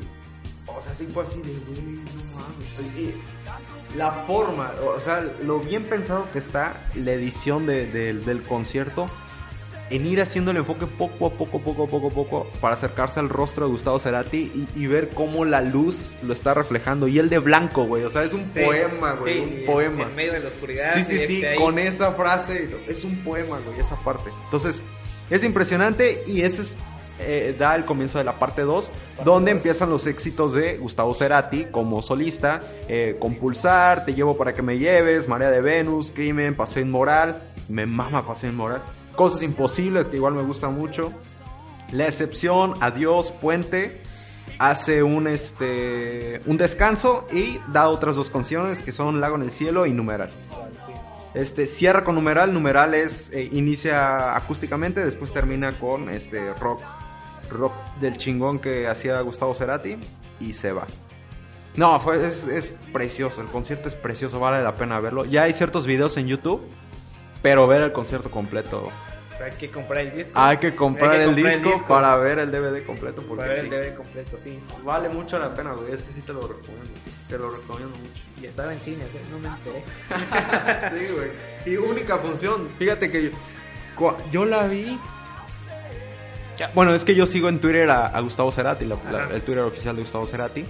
[0.66, 2.02] O sea, sí fue así de, güey, no
[2.34, 2.96] mames.
[2.98, 3.14] Y
[3.96, 9.06] la forma, o sea, lo bien pensado que está la edición de- de- del concierto
[9.88, 13.28] en ir haciendo el enfoque poco a poco, poco a poco, poco, para acercarse al
[13.28, 17.06] rostro de Gustavo Cerati y, y ver cómo la luz lo está reflejando.
[17.06, 20.02] Y el de blanco, güey, o sea, es un Sí, poema, güey, sí, un poema.
[20.08, 20.92] En medio de la oscuridad.
[20.94, 24.30] Sí, sí, sí, este con esa frase, es un poema, güey, esa parte.
[24.46, 24.82] Entonces,
[25.30, 26.74] es impresionante y ese es,
[27.18, 28.90] eh, da el comienzo de la parte 2,
[29.24, 29.58] donde dos.
[29.58, 34.78] empiezan los éxitos de Gustavo Cerati como solista, eh, Compulsar, Te llevo para que me
[34.78, 38.82] lleves, Marea de Venus, Crimen, Paseo Inmoral, me mama Paseo Inmoral,
[39.14, 41.12] Cosas Imposibles, que igual me gusta mucho,
[41.92, 44.02] La Excepción, Adiós, Puente,
[44.58, 49.52] hace un este un descanso y da otras dos canciones que son Lago en el
[49.52, 50.30] cielo y Numeral.
[51.36, 56.80] Este cierra con numeral, numeral es eh, inicia acústicamente, después termina con este rock
[57.50, 59.96] rock del chingón que hacía Gustavo Cerati
[60.40, 60.86] y se va.
[61.76, 65.24] No, fue es, es precioso, el concierto es precioso, vale la pena verlo.
[65.24, 66.62] Ya hay ciertos videos en YouTube,
[67.42, 68.90] pero ver el concierto completo.
[69.42, 70.38] Hay que comprar el disco.
[70.38, 73.54] Hay que comprar, Hay que el, comprar disco para ver el DVD completo porque para
[73.54, 74.58] ver sí, el DVD completo, sí.
[74.82, 75.92] vale mucho la pena, güey.
[75.92, 76.90] Ese sí te lo recomiendo.
[77.28, 78.22] Te lo recomiendo mucho.
[78.40, 79.18] Y estaba en cine, ¿sí?
[79.30, 79.84] no me enteré.
[81.06, 81.30] sí, güey.
[81.66, 82.68] Y única función.
[82.78, 83.32] Fíjate que
[84.32, 84.98] yo la vi.
[86.74, 89.34] Bueno, es que yo sigo en Twitter a, a Gustavo Cerati, la- la- Ajá.
[89.34, 90.64] el Twitter oficial de Gustavo Cerati.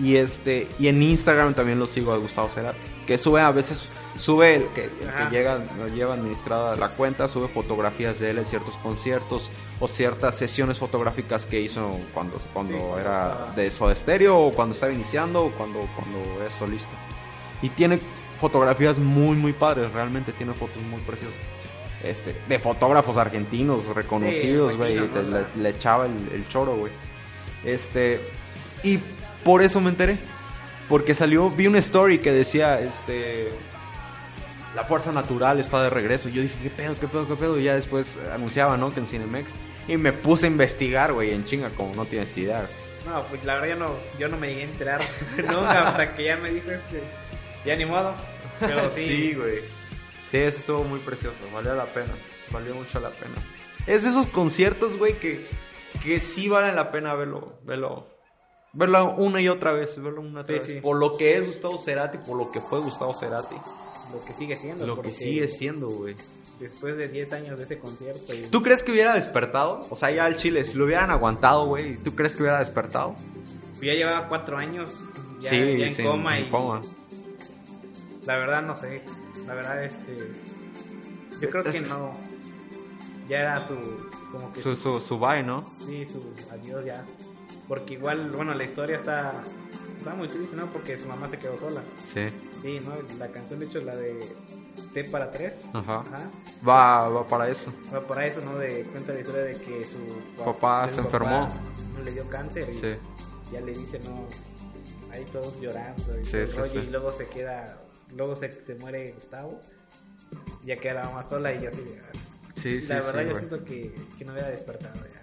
[0.00, 2.78] Y este y en Instagram también lo sigo a Gustavo Cerati.
[3.06, 5.60] Que sube a veces, sube el que, el que llega,
[5.92, 9.50] lleva administrada la cuenta, sube fotografías de él en ciertos conciertos
[9.80, 14.52] o ciertas sesiones fotográficas que hizo cuando, cuando Sí, era estaba- de Soda Stereo o
[14.54, 16.92] cuando estaba iniciando o cuando, cuando es solista.
[17.60, 17.98] Y tiene
[18.38, 19.92] fotografías muy, muy padres.
[19.92, 21.36] Realmente tiene fotos muy preciosas.
[22.04, 24.94] Este, de fotógrafos argentinos reconocidos, Sí, güey.
[24.98, 26.92] le, le echaba el, el choro, güey.
[27.64, 28.20] Este,
[28.82, 28.98] y
[29.44, 30.18] por eso me enteré.
[30.88, 33.50] Porque salió, vi una story que decía, este,
[34.74, 36.28] la fuerza natural está de regreso.
[36.28, 37.58] Y yo dije, ¿qué pedo, qué pedo, qué pedo?
[37.60, 38.90] Y ya después anunciaba, ¿no?
[38.92, 39.52] Que en Cinemex.
[39.86, 42.64] Y me puse a investigar, güey, en chinga, como no tienes idea.
[43.06, 45.00] No, pues la verdad yo no, yo no me llegué a enterar
[45.36, 47.02] nunca hasta que ya me dijo este,
[47.64, 48.12] ya ni modo.
[48.60, 49.58] Pero sí, güey.
[49.60, 49.64] Sí,
[50.32, 51.38] eso estuvo muy precioso.
[51.52, 52.12] Valió la pena.
[52.52, 53.34] Valió mucho la pena.
[53.86, 55.44] Es de esos conciertos, güey, que,
[56.04, 57.54] que sí valen la pena verlo.
[57.64, 58.06] Verlo,
[58.72, 60.00] verlo una y otra vez.
[60.00, 60.66] Verlo una y otra Sí, vez.
[60.66, 60.80] sí.
[60.80, 63.56] Por lo que es Gustavo Cerati, por lo que fue Gustavo Cerati.
[64.12, 64.86] lo que sigue siendo.
[64.86, 66.16] Lo que sigue siendo, güey.
[66.60, 68.34] Después de 10 años de ese concierto.
[68.34, 69.86] Y, ¿Tú crees que hubiera despertado?
[69.88, 73.16] O sea, ya al Chile, si lo hubieran aguantado, güey, ¿tú crees que hubiera despertado?
[73.80, 75.04] ya llevaba 4 años
[75.40, 76.82] ya, sí, ya en sí, coma en y coma.
[78.26, 79.00] la verdad no sé.
[79.46, 80.16] La verdad este
[81.40, 82.12] yo creo que no.
[83.28, 83.74] Ya era su
[84.32, 85.64] como que Su, su, su bye, ¿no?
[85.86, 86.22] Sí, su
[86.52, 87.04] adiós ya.
[87.68, 89.32] Porque igual, bueno, la historia está,
[89.98, 90.66] está muy triste, ¿no?
[90.66, 91.80] Porque su mamá se quedó sola.
[92.12, 92.26] Sí.
[92.62, 92.94] Sí, ¿no?
[93.18, 94.18] La canción, de hecho, la de
[94.92, 95.54] T para tres.
[95.72, 96.00] Ajá.
[96.00, 96.30] Ajá.
[96.68, 97.72] Va, va para eso.
[97.94, 98.58] Va para eso, ¿no?
[98.58, 99.98] De cuenta la historia de que su
[100.44, 101.48] Papá se su enfermó.
[102.04, 102.96] le dio cáncer y Sí.
[103.52, 104.24] ya le dice, no,
[105.12, 106.86] ahí todos llorando y, Sí, sí, rollo, sí.
[106.88, 107.78] y luego se queda,
[108.16, 109.60] luego se, se muere Gustavo.
[110.64, 111.82] Ya queda la mamá sola y yo así,
[112.56, 115.20] Sí, sí, la verdad sí, yo siento que, que no hubiera despertado ya.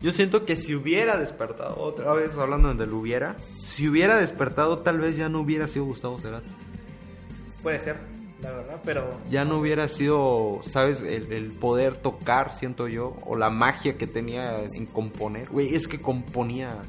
[0.00, 4.98] Yo siento que si hubiera despertado, otra vez hablando del hubiera, si hubiera despertado tal
[4.98, 6.48] vez ya no hubiera sido Gustavo Cerati.
[7.62, 7.96] Puede ser,
[8.42, 11.00] la verdad, pero Ya no hubiera sido, ¿sabes?
[11.00, 15.48] El, el poder tocar, siento yo, o la magia que tenía en componer.
[15.48, 16.82] Güey, es que componía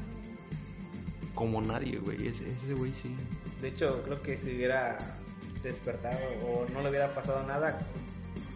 [1.36, 2.26] como nadie, güey.
[2.26, 3.14] Ese, ese güey sí.
[3.62, 4.98] De hecho, creo que si hubiera
[5.62, 7.78] despertado o no le hubiera pasado nada,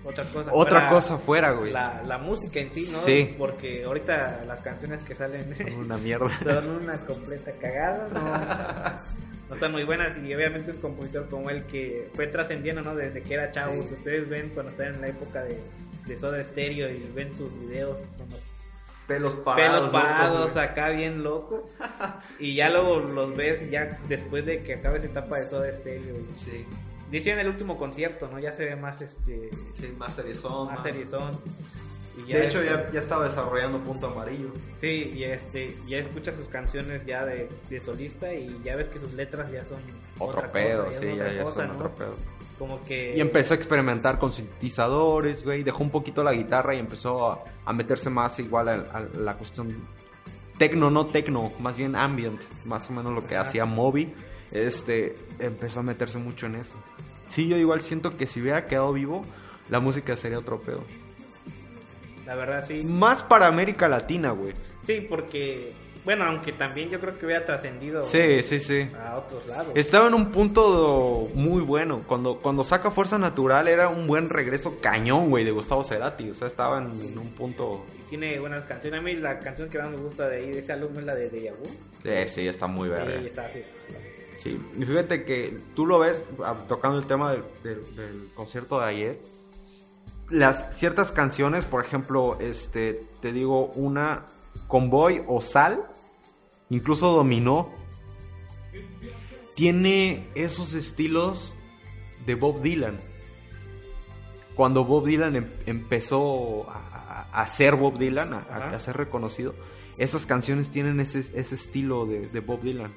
[0.05, 0.51] otra cosa.
[0.53, 1.73] Otra fuera cosa fuera, güey.
[1.73, 2.99] La, la música en sí, ¿no?
[2.99, 3.35] Sí.
[3.39, 6.29] Porque ahorita las canciones que salen Son una mierda.
[6.43, 9.21] son una completa cagada, ¿no?
[9.49, 12.95] No están muy buenas y obviamente un compositor como él que fue trascendiendo, ¿no?
[12.95, 13.75] Desde que era chavo.
[13.75, 13.95] Sí.
[13.95, 15.61] Ustedes ven cuando están en la época de,
[16.07, 18.01] de Soda Stereo y ven sus videos
[19.19, 19.91] los Pelos pelos parados.
[19.91, 20.65] parados locos, güey.
[20.65, 21.67] acá bien loco.
[22.39, 26.17] Y ya luego los ves ya después de que acabe esa etapa de Soda Stereo.
[26.37, 26.65] Sí,
[27.11, 28.39] De hecho en el último concierto, ¿no?
[28.39, 30.67] Ya se ve más este sí, más serizón.
[30.69, 31.41] más seriezón.
[32.17, 34.53] Y De hecho, este- ya, ya estaba desarrollando Punto Amarillo.
[34.81, 38.99] Sí, y este, ya escuchas sus canciones ya de, de solista y ya ves que
[38.99, 39.79] sus letras ya son
[40.19, 41.75] Otro otra pedo, cosa, sí, ya, otra ya cosa, son ¿no?
[41.75, 42.15] otro pedo.
[42.59, 45.63] Como que Y empezó a experimentar con sintetizadores, güey.
[45.63, 49.35] Dejó un poquito la guitarra y empezó a, a meterse más igual a, a la
[49.39, 49.75] cuestión
[50.59, 53.49] tecno, no tecno, más bien ambient, más o menos lo que Ajá.
[53.49, 54.13] hacía Moby.
[54.53, 56.75] Este, empezó a meterse mucho en eso.
[57.29, 59.23] Sí, yo igual siento que si hubiera quedado vivo,
[59.71, 60.85] la música sería otro pedo.
[62.31, 62.85] La verdad sí.
[62.85, 64.55] Más para América Latina, güey.
[64.87, 65.73] Sí, porque
[66.05, 68.89] bueno, aunque también yo creo que hubiera trascendido Sí, sí, sí.
[69.05, 69.73] a otros lados.
[69.75, 72.03] Estaba en un punto muy bueno.
[72.07, 76.31] Cuando, cuando saca Fuerza Natural era un buen regreso cañón, güey, de Gustavo Cerati.
[76.31, 77.85] O sea, estaba en, en un punto...
[78.09, 79.01] Tiene buenas canciones.
[79.01, 81.15] A mí la canción que más me gusta de ahí de ese álbum es la
[81.15, 81.67] de Deja Vu.
[82.05, 83.27] Eh, sí, está muy Y verde.
[83.27, 83.61] está así.
[84.39, 88.81] Sí, y fíjate que tú lo ves, ah, tocando el tema del, del- del concierto
[88.81, 89.19] de ayer,
[90.31, 94.27] las ciertas canciones, por ejemplo, este, te digo una,
[94.69, 95.85] Convoy o Sal,
[96.71, 97.71] incluso Dominó,
[99.55, 101.55] tiene esos estilos
[102.27, 102.99] de Bob Dylan.
[104.55, 109.55] Cuando Bob Dylan em- empezó a, a- a ser Bob Dylan, a, ser reconocido,
[109.99, 112.93] esas canciones tienen ese, ese estilo de, de Bob Dylan.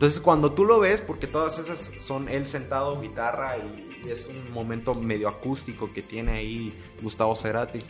[0.00, 4.26] Entonces cuando tú lo ves, porque todas esas son él sentado, guitarra y, y es
[4.28, 6.72] un momento medio acústico que tiene ahí
[7.02, 7.80] Gustavo Cerati,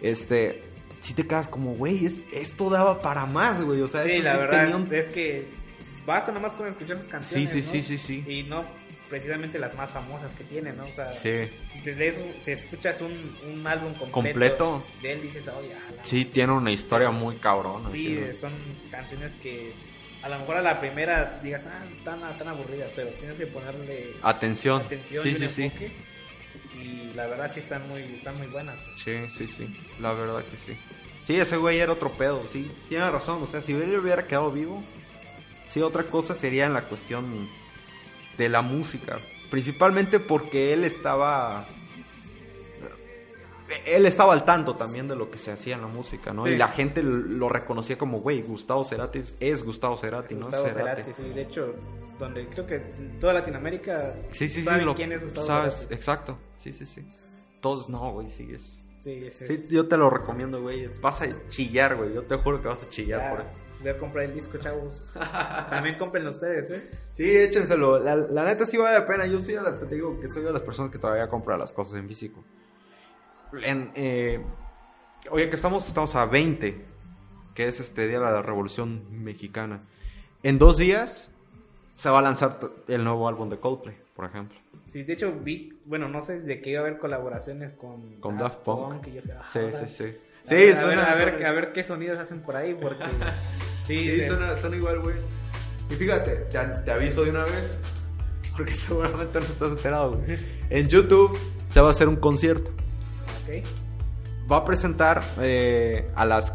[0.00, 0.62] este,
[1.02, 4.22] si te quedas como, güey, es- esto daba para más, güey, o sea, Sí, esto
[4.24, 5.46] la sí verdad tenía un- es que
[6.06, 7.50] basta nomás con escuchar sus Sí, canciones.
[7.50, 7.66] sí, ¿no?
[7.66, 8.24] sí, sí, sí.
[8.26, 8.64] Y no
[9.10, 10.84] precisamente las más famosas que tiene, ¿no?
[10.84, 11.50] O sea, Sí.
[11.84, 13.12] desde eso, si escuchas un,
[13.52, 14.84] un álbum completo, Completo.
[15.02, 17.90] de él, dices, oye, a la Sí, tiene una historia muy cabrona.
[17.90, 18.52] Sí, tiene- son
[18.90, 19.72] canciones que
[20.22, 24.14] a lo mejor a la primera digas, ah, tan, tan aburridas, pero tienes que ponerle
[24.22, 24.82] Atención.
[24.82, 25.72] atención sí, sí, sí.
[26.80, 28.78] Y la verdad sí están muy, están muy buenas.
[29.02, 29.76] Sí, sí, sí.
[30.00, 30.78] La verdad que sí.
[31.24, 32.46] Sí, ese güey era otro pedo.
[32.48, 33.42] Sí, tiene razón.
[33.42, 34.82] O sea, si él hubiera quedado vivo,
[35.66, 37.48] sí, otra cosa sería en la cuestión
[38.38, 39.18] de la música.
[39.50, 41.66] Principalmente porque él estaba.
[43.86, 46.42] Él estaba al tanto también de lo que se hacía en la música, ¿no?
[46.44, 46.50] Sí.
[46.50, 50.46] Y la gente lo reconocía como, güey, Gustavo Cerati es, es Gustavo Cerati, ¿no?
[50.46, 51.02] Gustavo Cerati.
[51.02, 51.74] Cerati, sí, de hecho,
[52.18, 52.78] donde creo que
[53.20, 54.62] toda Latinoamérica Sí, sí, sí.
[54.64, 55.94] saben Lo, quién es Gustavo sabes, Cerati.
[55.94, 56.38] exacto.
[56.58, 57.06] Sí, sí, sí.
[57.60, 58.72] Todos, no, güey, sí, es.
[59.04, 59.46] Sí, sí.
[59.46, 60.88] Sí, yo te lo recomiendo, güey.
[61.00, 62.12] Vas a chillar, güey.
[62.14, 63.50] Yo te juro que vas a chillar por eso.
[63.80, 65.08] voy a comprar el disco, chavos.
[65.70, 66.90] También compren ustedes, ¿eh?
[67.12, 67.98] Sí, échenselo.
[67.98, 69.26] La, la neta sí vale la pena.
[69.26, 69.54] Yo sí,
[69.88, 72.42] te digo que soy de las personas que todavía compra las cosas en físico.
[73.62, 74.40] En, eh,
[75.30, 76.84] oye, que estamos, estamos a 20,
[77.54, 79.80] que es este día de la Revolución Mexicana.
[80.42, 81.30] En dos días
[81.94, 84.56] se va a lanzar el nuevo álbum de Coldplay, por ejemplo.
[84.90, 88.38] Sí, de hecho vi, bueno, no sé de qué iba a haber colaboraciones con, Con
[88.38, 89.06] Daft Punk.
[89.08, 90.04] y yo ah, Sí, ahora- sí, sí.
[90.44, 92.56] A Sí, ver, a, suena- ver, a, ver, suena- a ver qué sonidos hacen por
[92.56, 93.04] ahí, porque
[93.86, 95.16] sí, Sí, suena, suena igual, güey.
[95.90, 97.78] Y fíjate, te, te aviso de una vez,
[98.56, 100.38] porque seguramente no estás enterado, güey.
[100.70, 101.36] En YouTube
[101.70, 102.70] se va a hacer un concierto.
[104.50, 106.52] Va a presentar eh, a las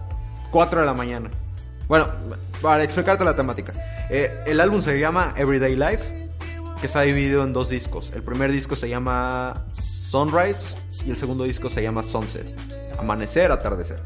[0.52, 1.30] 4 de la mañana.
[1.88, 2.10] Bueno,
[2.62, 3.74] para explicarte la temática.
[4.10, 6.30] Eh, el álbum se llama Everyday Life,
[6.80, 8.12] que está dividido en dos discos.
[8.16, 10.76] El primer disco se llama Sunrise
[11.06, 12.48] y el segundo disco se llama Sunset.
[12.98, 14.02] Amanecer, atardecer.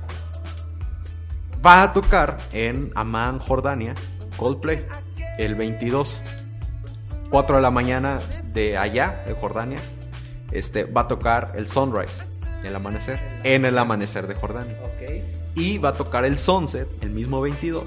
[1.65, 3.93] Va a tocar en Amman, Jordania,
[4.37, 4.85] Coldplay,
[5.37, 6.19] el 22.
[7.29, 8.21] 4 de la mañana
[8.53, 9.79] de allá, de Jordania.
[10.51, 12.13] Este, va a tocar el Sunrise,
[12.67, 14.77] el amanecer, en el amanecer de Jordania.
[15.55, 17.83] Y va a tocar el Sunset, el mismo 22,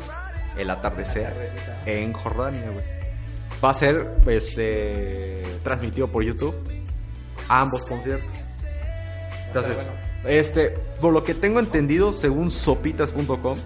[0.59, 1.74] el atardecer, Atardecer.
[1.87, 2.85] en Jordania, güey.
[3.62, 6.55] Va a ser este, transmitido por YouTube
[7.51, 8.64] ambos conciertos.
[9.49, 9.91] Entonces, bueno.
[10.24, 10.70] este,
[11.01, 13.59] por lo que tengo entendido, según sopitas.com,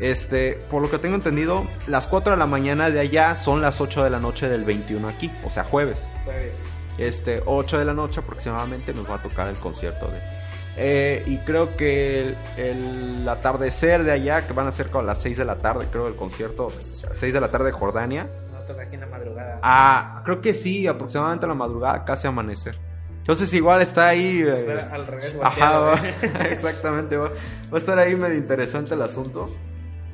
[0.00, 3.80] este, por lo que tengo entendido, las 4 de la mañana de allá son las
[3.80, 6.00] 8 de la noche del 21 aquí, o sea, jueves.
[6.24, 6.54] Jueves.
[6.98, 10.41] Este, 8 de la noche aproximadamente nos va a tocar el concierto de.
[10.76, 15.20] Eh, y creo que el, el atardecer de allá, que van a ser con las
[15.20, 16.72] 6 de la tarde, creo, el concierto,
[17.12, 18.26] 6 de la tarde de Jordania.
[18.52, 19.58] No toca aquí en la madrugada.
[19.62, 22.78] Ah, creo que sí, aproximadamente a la madrugada, casi amanecer.
[23.18, 24.42] Entonces igual está ahí...
[24.46, 26.14] eh, al revés, Ajá, va- ¿eh?
[26.52, 29.48] exactamente, va, va a estar ahí medio interesante el asunto.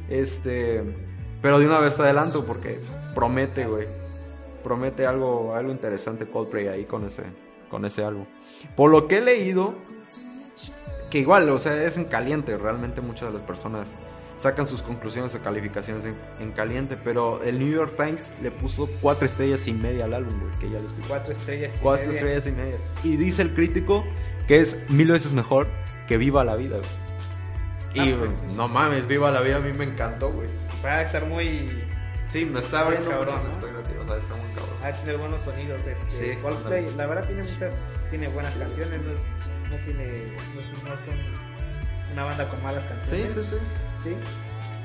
[0.09, 0.83] Este,
[1.41, 2.81] pero de una vez adelanto porque
[3.15, 3.87] promete, güey.
[4.65, 7.23] Promete algo, algo interesante Coldplay ahí con ese,
[7.71, 8.27] con ese álbum.
[8.77, 9.79] Por lo que he leído,
[11.11, 12.57] que igual, o sea, es en caliente.
[12.57, 13.89] Realmente muchas de las personas
[14.39, 16.97] sacan sus conclusiones o calificaciones en, en caliente.
[17.03, 20.71] Pero el New York Times le puso cuatro estrellas y media al álbum, güey, que
[20.71, 21.09] ya lo escuché.
[21.09, 21.73] Cuatro estrellas.
[21.75, 22.19] y Cuatro media.
[22.21, 22.77] estrellas y media.
[23.05, 24.05] Y dice el crítico
[24.47, 25.67] que es mil veces mejor
[26.07, 26.77] que Viva la Vida.
[26.79, 28.09] güey.
[28.09, 30.49] Y pues, no mames, Viva la Vida a mí me encantó, güey.
[30.85, 31.67] Va a estar muy.
[32.29, 33.55] Sí, me está abriendo Cabrón, muchas ¿no?
[33.55, 34.77] expectativas, o sea, está muy cabrón.
[34.83, 35.87] Va a tener buenos sonidos.
[35.87, 37.75] Este, Sí, Coldplay, la verdad, tiene muchas.
[38.11, 39.01] Tiene buenas canciones.
[39.01, 40.37] No, no tiene.
[40.55, 43.33] No, no son una banda con malas Sí, canciones.
[43.33, 43.57] sí, sí.
[44.05, 44.17] Sí.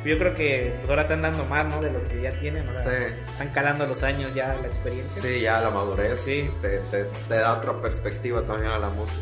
[0.06, 1.82] Yo creo que pues, ahora están dando más, ¿no?
[1.82, 2.66] De lo que ya tienen.
[2.78, 3.14] sea, Sí.
[3.32, 5.22] Están calando los años ya la experiencia.
[5.22, 6.50] Sí, ya la madurez Sí.
[6.62, 9.22] te, te, te da otra perspectiva también a la música.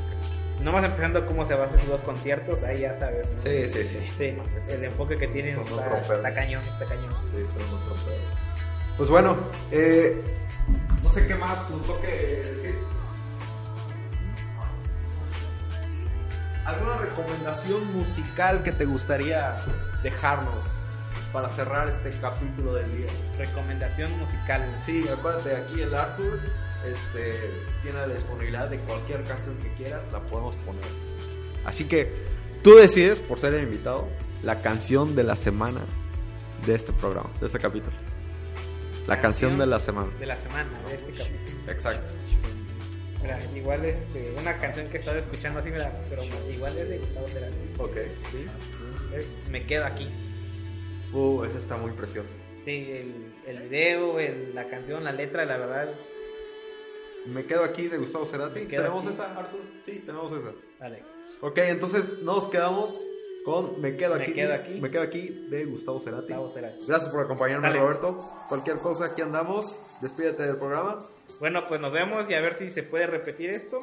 [0.61, 3.27] Nomás empezando cómo se hacer sus Sí, conciertos, ahí ya sabes.
[3.35, 3.41] ¿no?
[3.41, 4.11] sí, sí.
[4.17, 4.37] Sí,
[4.69, 7.13] el enfoque que tienen está, cañón, está cañón.
[7.31, 8.15] Sí, son pedo.
[8.97, 9.37] Pues bueno,
[9.71, 10.21] eh,
[11.01, 12.77] no sé qué más nos toque decir.
[16.65, 19.57] ¿Alguna recomendación musical que te gustaría
[20.03, 20.67] dejarnos
[21.33, 23.07] para cerrar este capítulo del día?
[23.37, 24.63] Recomendación musical.
[24.85, 26.39] Sí, acuérdate, aquí el Arthur
[26.85, 27.41] este,
[27.83, 30.83] tiene la disponibilidad de cualquier canción que quieras, la podemos poner.
[31.65, 32.11] Así que
[32.63, 34.07] tú decides, por ser el invitado,
[34.43, 35.81] la canción de la semana
[36.65, 37.95] de este programa, de este capítulo.
[39.07, 40.11] La canción, de la semana.
[40.19, 41.71] De la semana, de este capítulo.
[41.71, 42.13] Exacto.
[43.21, 46.97] Mira, igual este, una canción que he estado escuchando así, mira, pero igual es de
[46.99, 47.55] Gustavo Cerati.
[47.77, 47.97] Ok.
[48.31, 48.45] Sí.
[49.15, 50.09] Es Me quedo aquí.
[51.13, 52.31] Uh, esa está muy preciosa.
[52.63, 55.99] Sí, el, el video, el- la canción, la letra, la verdad es...
[57.27, 58.61] Me quedo aquí de Gustavo Cerati.
[58.61, 59.13] Me ¿Tenemos aquí.
[59.13, 59.61] esa, Arthur?
[59.85, 60.51] Sí, tenemos esa.
[60.79, 61.03] Vale.
[61.41, 63.05] Ok, entonces nos quedamos
[63.45, 64.33] con Me quedo Me aquí.
[64.33, 64.81] quedo aquí.
[64.81, 66.27] Me quedo aquí de Gustavo Cerati.
[66.33, 66.85] Gustavo Cerati.
[66.87, 67.79] Gracias por acompañarme, Dale.
[67.79, 68.19] Roberto.
[68.49, 69.79] Cualquier cosa, aquí andamos.
[70.01, 70.99] Despídete del programa.
[71.39, 73.79] Bueno, pues nos vemos y a ver si se puede repetir esto.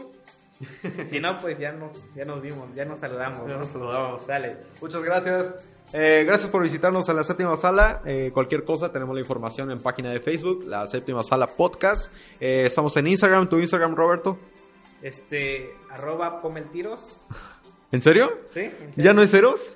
[1.08, 3.40] Si no, pues ya nos, ya nos vimos, ya nos saludamos.
[3.46, 3.58] Ya ¿no?
[3.60, 4.26] nos saludamos.
[4.26, 4.56] Dale.
[4.80, 5.54] Muchas gracias.
[5.92, 8.02] Eh, gracias por visitarnos a la séptima sala.
[8.04, 12.12] Eh, cualquier cosa, tenemos la información en página de Facebook, la séptima sala podcast.
[12.40, 13.48] Eh, estamos en Instagram.
[13.48, 14.38] ¿Tu Instagram, Roberto?
[15.00, 17.20] Este, arroba pomeltiros.
[17.92, 18.38] ¿En serio?
[18.52, 18.60] ¿Sí?
[18.60, 19.04] ¿En serio?
[19.04, 19.72] ¿Ya no es ceros?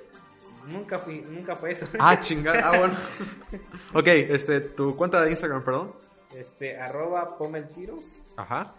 [0.67, 1.87] Nunca fui, nunca fue eso.
[1.99, 2.61] Ah, chingada.
[2.63, 2.93] Ah, bueno.
[3.93, 5.93] ok, este, tu cuenta de Instagram, perdón.
[6.35, 8.15] Este, arroba pomeltiros.
[8.37, 8.75] Ajá.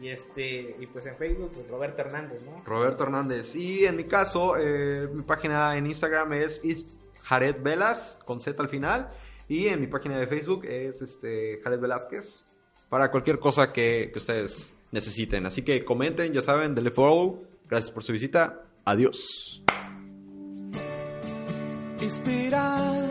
[0.00, 2.62] Y este, y pues en Facebook, pues Roberto Hernández, ¿no?
[2.64, 3.54] Roberto Hernández.
[3.56, 8.68] Y en mi caso, eh, mi página en Instagram es Jared Velas, con Z al
[8.68, 9.10] final.
[9.48, 12.44] Y en mi página de Facebook es este, Jared Velázquez.
[12.88, 15.46] Para cualquier cosa que, que ustedes necesiten.
[15.46, 17.44] Así que comenten, ya saben, denle follow.
[17.68, 18.62] Gracias por su visita.
[18.84, 19.62] Adiós.
[22.02, 23.08] inspirar.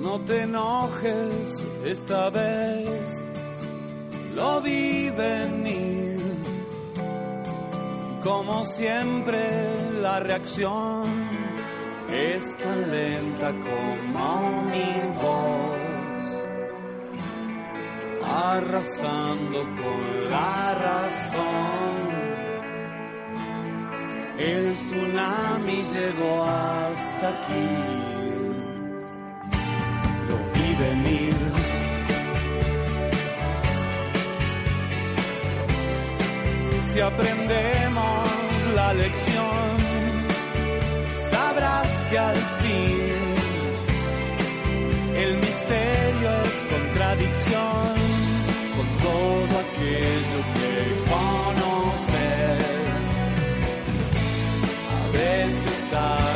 [0.00, 3.24] No te enojes esta vez,
[4.34, 6.20] lo vi venir.
[8.22, 9.40] Como siempre,
[10.00, 11.02] la reacción
[12.10, 16.28] es tan lenta como mi voz,
[18.24, 22.02] arrasando con la razón.
[24.38, 28.21] El tsunami llegó hasta aquí.
[36.92, 38.28] Si aprendemos
[38.74, 39.76] la lección,
[41.30, 43.34] sabrás que al fin
[45.16, 47.94] el misterio es contradicción
[48.76, 50.74] con todo aquello que
[51.12, 53.04] conoces.
[54.90, 56.31] A veces hago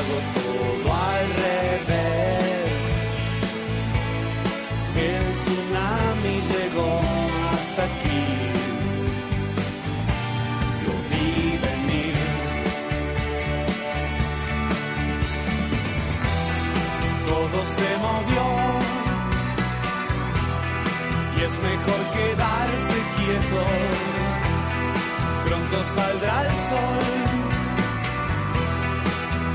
[25.69, 27.07] Pronto saldrá el sol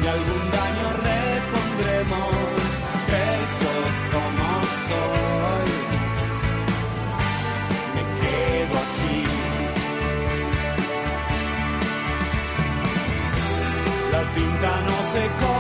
[0.04, 2.36] y algún daño repondremos,
[3.08, 3.72] perfecto
[4.12, 4.48] como
[4.88, 5.70] soy.
[7.96, 9.20] Me quedo aquí.
[14.12, 15.58] La tinta no secó.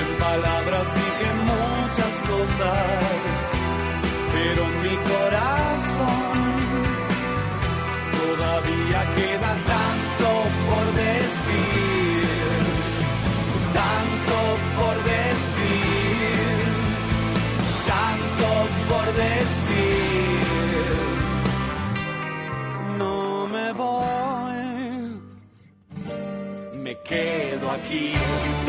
[0.00, 3.07] En palabras dije muchas cosas,
[27.76, 28.67] me